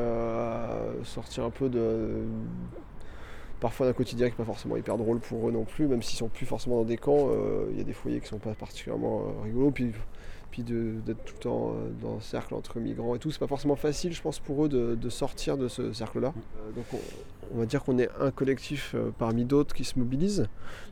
sortir 1.04 1.44
un 1.44 1.50
peu 1.50 1.70
de 1.70 2.24
parfois 3.60 3.86
d'un 3.86 3.94
quotidien 3.94 4.28
qui 4.28 4.34
n'est 4.34 4.46
pas 4.46 4.52
forcément 4.52 4.76
hyper 4.76 4.98
drôle 4.98 5.20
pour 5.20 5.48
eux 5.48 5.52
non 5.52 5.64
plus, 5.64 5.88
même 5.88 6.02
s'ils 6.02 6.18
sont 6.18 6.28
plus 6.28 6.46
forcément 6.46 6.78
dans 6.78 6.84
des 6.84 6.98
camps, 6.98 7.30
il 7.72 7.78
y 7.78 7.82
a 7.82 7.86
des 7.86 7.94
foyers 7.94 8.20
qui 8.20 8.28
sont 8.28 8.38
pas 8.38 8.54
particulièrement 8.56 9.24
rigolos, 9.42 9.72
puis, 9.72 9.94
puis 10.54 10.62
d'être 10.62 11.24
tout 11.26 11.34
le 11.34 11.40
temps 11.40 11.72
euh, 11.72 11.90
dans 12.00 12.18
un 12.18 12.22
cercle 12.22 12.54
entre 12.54 12.80
migrants 12.80 13.16
et 13.16 13.20
tout, 13.20 13.32
c'est 13.32 13.40
pas 13.40 13.48
forcément 13.48 13.76
facile 13.76 14.14
je 14.14 14.22
pense 14.22 14.38
pour 14.38 14.66
eux 14.66 14.70
de, 14.70 15.10
sortir 15.10 15.58
de 15.58 15.68
ce 15.68 15.92
cercle-là. 15.94 16.28
Euh, 16.28 16.72
donc 16.76 16.86
on, 17.56 17.58
va 17.58 17.66
dire 17.66 17.84
qu'on 17.84 17.98
est 17.98 18.10
un 18.20 18.30
collectif 18.30 18.94
euh, 18.94 19.10
parmi 19.18 19.46
d'autres 19.46 19.74
qui 19.74 19.84
se 19.84 19.98
mobilisent, 19.98 20.48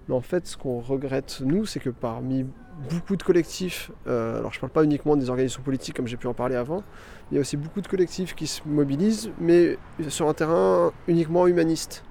mais 0.10 0.16
en 0.16 0.22
fait 0.22 0.48
ce 0.48 0.58
qu'on 0.58 0.80
regrette 0.80 1.44
nous, 1.46 1.68
c'est 1.68 1.80
que 1.80 1.92
parmi 1.92 2.44
beaucoup 2.90 3.16
de 3.16 3.22
collectifs, 3.22 3.92
alors 4.08 4.52
je 4.52 4.60
parle 4.60 4.72
pas 4.72 4.84
uniquement 4.84 5.16
des 5.16 5.30
organisations 5.30 5.62
politiques 5.62 5.96
comme 5.96 6.08
j'ai 6.08 6.18
pu 6.18 6.26
en 6.26 6.34
parler 6.34 6.56
avant, 6.56 6.84
il 7.30 7.36
y 7.36 7.38
a 7.38 7.42
aussi 7.42 7.56
beaucoup 7.56 7.82
de 7.82 7.88
collectifs 7.88 8.34
qui 8.34 8.48
se 8.48 8.62
mobilisent, 8.66 9.30
mais 9.40 9.78
sur 10.10 10.28
un 10.28 10.34
terrain 10.34 10.92
uniquement 11.08 11.46
humaniste 11.46 12.04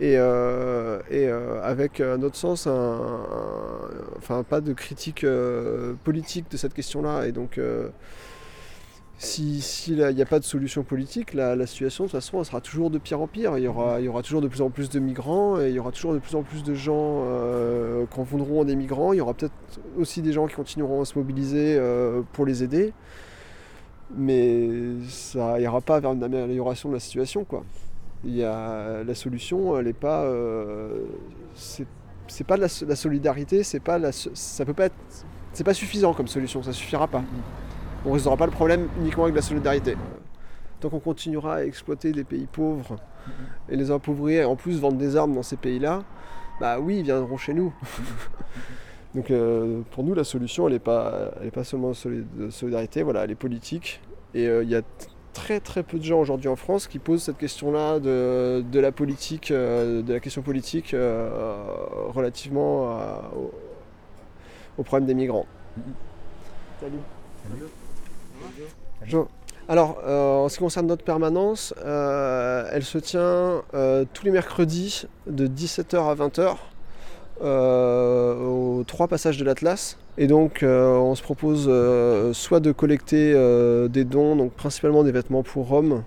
et, 0.00 0.16
euh, 0.16 1.00
euh, 1.10 1.60
avec 1.62 2.00
à 2.00 2.16
notre 2.16 2.36
sens 2.36 2.66
un, 2.66 3.20
enfin 4.18 4.42
pas 4.42 4.60
de 4.60 4.72
critique 4.72 5.24
euh, 5.24 5.94
politique 6.04 6.50
de 6.50 6.56
cette 6.56 6.74
question-là 6.74 7.26
et 7.26 7.32
donc 7.32 7.58
euh, 7.58 7.88
si 9.18 9.62
s'il 9.62 10.06
n'y 10.06 10.22
a 10.22 10.26
pas 10.26 10.38
de 10.38 10.44
solution 10.44 10.82
politique, 10.82 11.32
la, 11.32 11.66
situation 11.66 12.04
de 12.04 12.10
toute 12.10 12.20
façon 12.20 12.38
elle 12.38 12.44
sera 12.44 12.60
toujours 12.60 12.90
de 12.90 12.98
pire 12.98 13.20
en 13.20 13.26
pire. 13.26 13.56
Il 13.56 13.64
y, 13.64 13.68
aura, 13.68 14.22
toujours 14.22 14.42
de 14.42 14.48
plus 14.48 14.60
en 14.60 14.70
plus 14.70 14.90
de 14.90 14.98
migrants 14.98 15.60
et 15.60 15.70
il 15.70 15.74
y 15.74 15.78
aura 15.78 15.90
toujours 15.90 16.12
de 16.12 16.18
plus 16.18 16.34
en 16.34 16.42
plus 16.42 16.62
de 16.62 16.74
gens 16.74 17.22
euh, 17.24 18.02
qui 18.02 18.14
confondront 18.14 18.64
des 18.64 18.76
migrants. 18.76 19.12
Il 19.14 19.16
y 19.16 19.20
aura 19.20 19.32
peut-être 19.32 19.54
aussi 19.98 20.20
des 20.20 20.32
gens 20.32 20.46
qui 20.46 20.54
continueront 20.54 21.00
à 21.00 21.04
se 21.06 21.18
mobiliser 21.18 21.76
euh, 21.78 22.22
pour 22.34 22.44
les 22.44 22.62
aider. 22.62 22.92
Mais 24.14 24.68
ça 25.08 25.58
ira 25.60 25.80
pas 25.80 25.98
vers 25.98 26.12
une 26.12 26.22
amélioration 26.22 26.90
de 26.90 26.94
la 26.94 27.00
situation 27.00 27.44
quoi. 27.44 27.64
Y 28.26 28.42
a, 28.42 29.04
la 29.04 29.14
solution, 29.14 29.78
elle 29.78 29.88
est 29.88 29.92
pas. 29.92 30.22
euh, 30.24 31.04
c'est 31.54 32.44
pas 32.44 32.56
la, 32.56 32.68
solidarité, 32.68 33.62
c'est 33.62 33.80
pas 33.80 34.00
ça 34.12 34.64
peut 34.64 34.74
pas 34.74 34.86
être. 34.86 34.96
C'est 35.52 35.64
pas 35.64 35.74
suffisant 35.74 36.12
comme 36.12 36.28
solution, 36.28 36.62
ça 36.62 36.72
suffira 36.72 37.06
pas. 37.06 37.22
On 38.04 38.12
résoudra 38.12 38.36
pas 38.36 38.46
le 38.46 38.52
problème 38.52 38.88
uniquement 39.00 39.24
avec 39.24 39.36
la 39.36 39.42
solidarité. 39.42 39.96
Tant 40.80 40.90
qu'on 40.90 41.00
continuera 41.00 41.56
à 41.56 41.64
exploiter 41.64 42.12
des 42.12 42.24
pays 42.24 42.46
pauvres 42.46 42.96
et 43.68 43.76
les 43.76 43.90
appauvrir 43.90 44.42
et 44.42 44.44
en 44.44 44.56
plus 44.56 44.78
vendre 44.80 44.98
des 44.98 45.16
armes 45.16 45.34
dans 45.34 45.42
ces 45.42 45.56
pays-là, 45.56 46.02
bah 46.60 46.78
oui, 46.78 46.98
ils 46.98 47.04
viendront 47.04 47.38
chez 47.38 47.54
nous. 47.54 47.72
Donc 49.14 49.30
euh, 49.30 49.80
pour 49.92 50.04
nous, 50.04 50.14
la 50.14 50.24
solution, 50.24 50.66
elle 50.66 50.74
n'est 50.74 50.78
pas, 50.78 51.30
pas 51.54 51.64
seulement 51.64 51.92
de 52.04 52.50
solidarité, 52.50 53.02
voilà, 53.02 53.24
elle 53.24 53.30
est 53.30 53.34
politique. 53.34 54.00
Et 54.34 54.46
euh, 54.46 54.62
il 54.62 54.68
y 54.68 54.76
a 54.76 54.82
très 55.36 55.60
très 55.60 55.82
peu 55.82 55.98
de 55.98 56.02
gens 56.04 56.18
aujourd'hui 56.18 56.48
en 56.48 56.56
France 56.56 56.86
qui 56.86 56.98
posent 56.98 57.22
cette 57.22 57.36
question-là 57.36 58.00
de, 58.00 58.64
de 58.72 58.80
la 58.80 58.90
politique, 58.90 59.50
euh, 59.50 60.00
de 60.02 60.12
la 60.14 60.20
question 60.20 60.40
politique 60.40 60.94
euh, 60.94 61.28
relativement 62.08 62.88
à- 62.90 63.30
au, 63.36 63.52
au 64.78 64.82
problème 64.82 65.06
des 65.06 65.14
migrants. 65.14 65.44
Salut. 66.80 66.98
Bonjour. 69.02 69.28
Alors, 69.68 69.98
euh, 70.06 70.44
en 70.44 70.48
ce 70.48 70.54
qui 70.56 70.60
concerne 70.64 70.86
notre 70.86 71.04
permanence, 71.04 71.74
euh, 71.84 72.66
elle 72.72 72.84
se 72.84 72.98
tient 72.98 73.62
euh, 73.74 74.04
tous 74.14 74.24
les 74.24 74.30
mercredis 74.30 75.06
de 75.26 75.46
17h 75.46 75.96
à 76.10 76.14
20h 76.14 76.56
euh, 77.42 78.46
aux 78.46 78.84
trois 78.84 79.06
passages 79.08 79.36
de 79.36 79.44
l'Atlas. 79.44 79.98
Et 80.18 80.26
donc, 80.26 80.62
euh, 80.62 80.96
on 80.96 81.14
se 81.14 81.22
propose 81.22 81.66
euh, 81.68 82.32
soit 82.32 82.60
de 82.60 82.72
collecter 82.72 83.32
euh, 83.34 83.86
des 83.88 84.04
dons, 84.04 84.34
donc 84.34 84.52
principalement 84.52 85.04
des 85.04 85.12
vêtements 85.12 85.42
pour 85.42 85.72
hommes, 85.72 86.02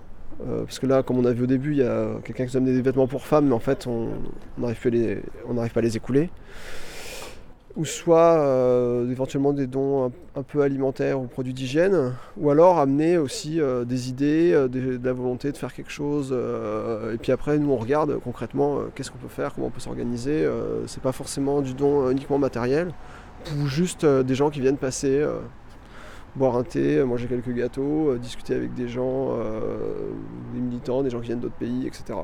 parce 0.64 0.78
que 0.78 0.86
là, 0.86 1.02
comme 1.02 1.18
on 1.18 1.26
a 1.26 1.32
vu 1.32 1.42
au 1.42 1.46
début, 1.46 1.72
il 1.72 1.78
y 1.78 1.82
a 1.82 2.12
quelqu'un 2.24 2.46
qui 2.46 2.56
nous 2.56 2.64
donne 2.64 2.74
des 2.74 2.80
vêtements 2.80 3.06
pour 3.06 3.26
femmes, 3.26 3.48
mais 3.48 3.54
en 3.54 3.58
fait, 3.60 3.86
on 3.86 4.08
n'arrive 4.56 4.80
pas, 4.80 5.80
à 5.80 5.82
les- 5.82 5.96
écouler. 5.98 6.30
Ou 7.76 7.84
soit 7.84 8.42
éventuellement 9.10 9.52
des 9.52 9.66
dons 9.66 10.10
un, 10.34 10.42
peu 10.42 10.62
alimentaires 10.62 11.20
ou 11.20 11.26
produits 11.26 11.52
d'hygiène, 11.52 12.14
ou 12.38 12.48
alors 12.48 12.78
amener 12.78 13.18
aussi 13.18 13.60
des 13.84 14.08
idées, 14.08 14.52
de 14.52 14.98
la 15.04 15.12
volonté 15.12 15.52
de 15.52 15.58
faire 15.58 15.74
quelque 15.74 15.92
chose, 15.92 16.34
et 17.12 17.18
puis 17.18 17.32
après 17.32 17.58
nous 17.58 17.70
on 17.70 17.76
regarde 17.76 18.18
concrètement 18.24 18.78
qu'est-ce 18.94 19.10
qu'on 19.10 19.18
peut 19.18 19.28
faire, 19.28 19.54
comment 19.54 19.66
on 19.66 19.70
peut 19.70 19.80
s'organiser, 19.80 20.48
c'est 20.86 21.02
pas 21.02 21.12
forcément 21.12 21.60
du 21.60 21.74
don 21.74 22.10
uniquement 22.10 22.38
matériel, 22.38 22.94
ou 23.56 23.66
juste 23.66 24.04
euh, 24.04 24.22
des 24.22 24.34
gens 24.34 24.50
qui 24.50 24.60
viennent 24.60 24.76
passer, 24.76 25.18
euh, 25.18 25.40
boire 26.36 26.56
un 26.56 26.62
thé, 26.62 26.98
euh, 26.98 27.04
manger 27.04 27.26
quelques 27.26 27.52
gâteaux, 27.52 28.16
discuter 28.16 28.54
avec 28.54 28.74
des 28.74 28.88
gens, 28.88 29.36
des 30.54 30.60
militants, 30.60 31.02
des 31.02 31.10
gens 31.10 31.20
qui 31.20 31.26
viennent 31.26 31.40
d'autres 31.40 31.54
pays, 31.54 31.86
etc. 31.86 32.18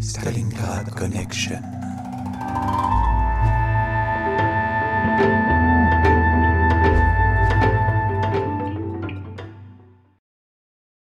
Stalingrad 0.00 0.90
Connection. 0.90 1.60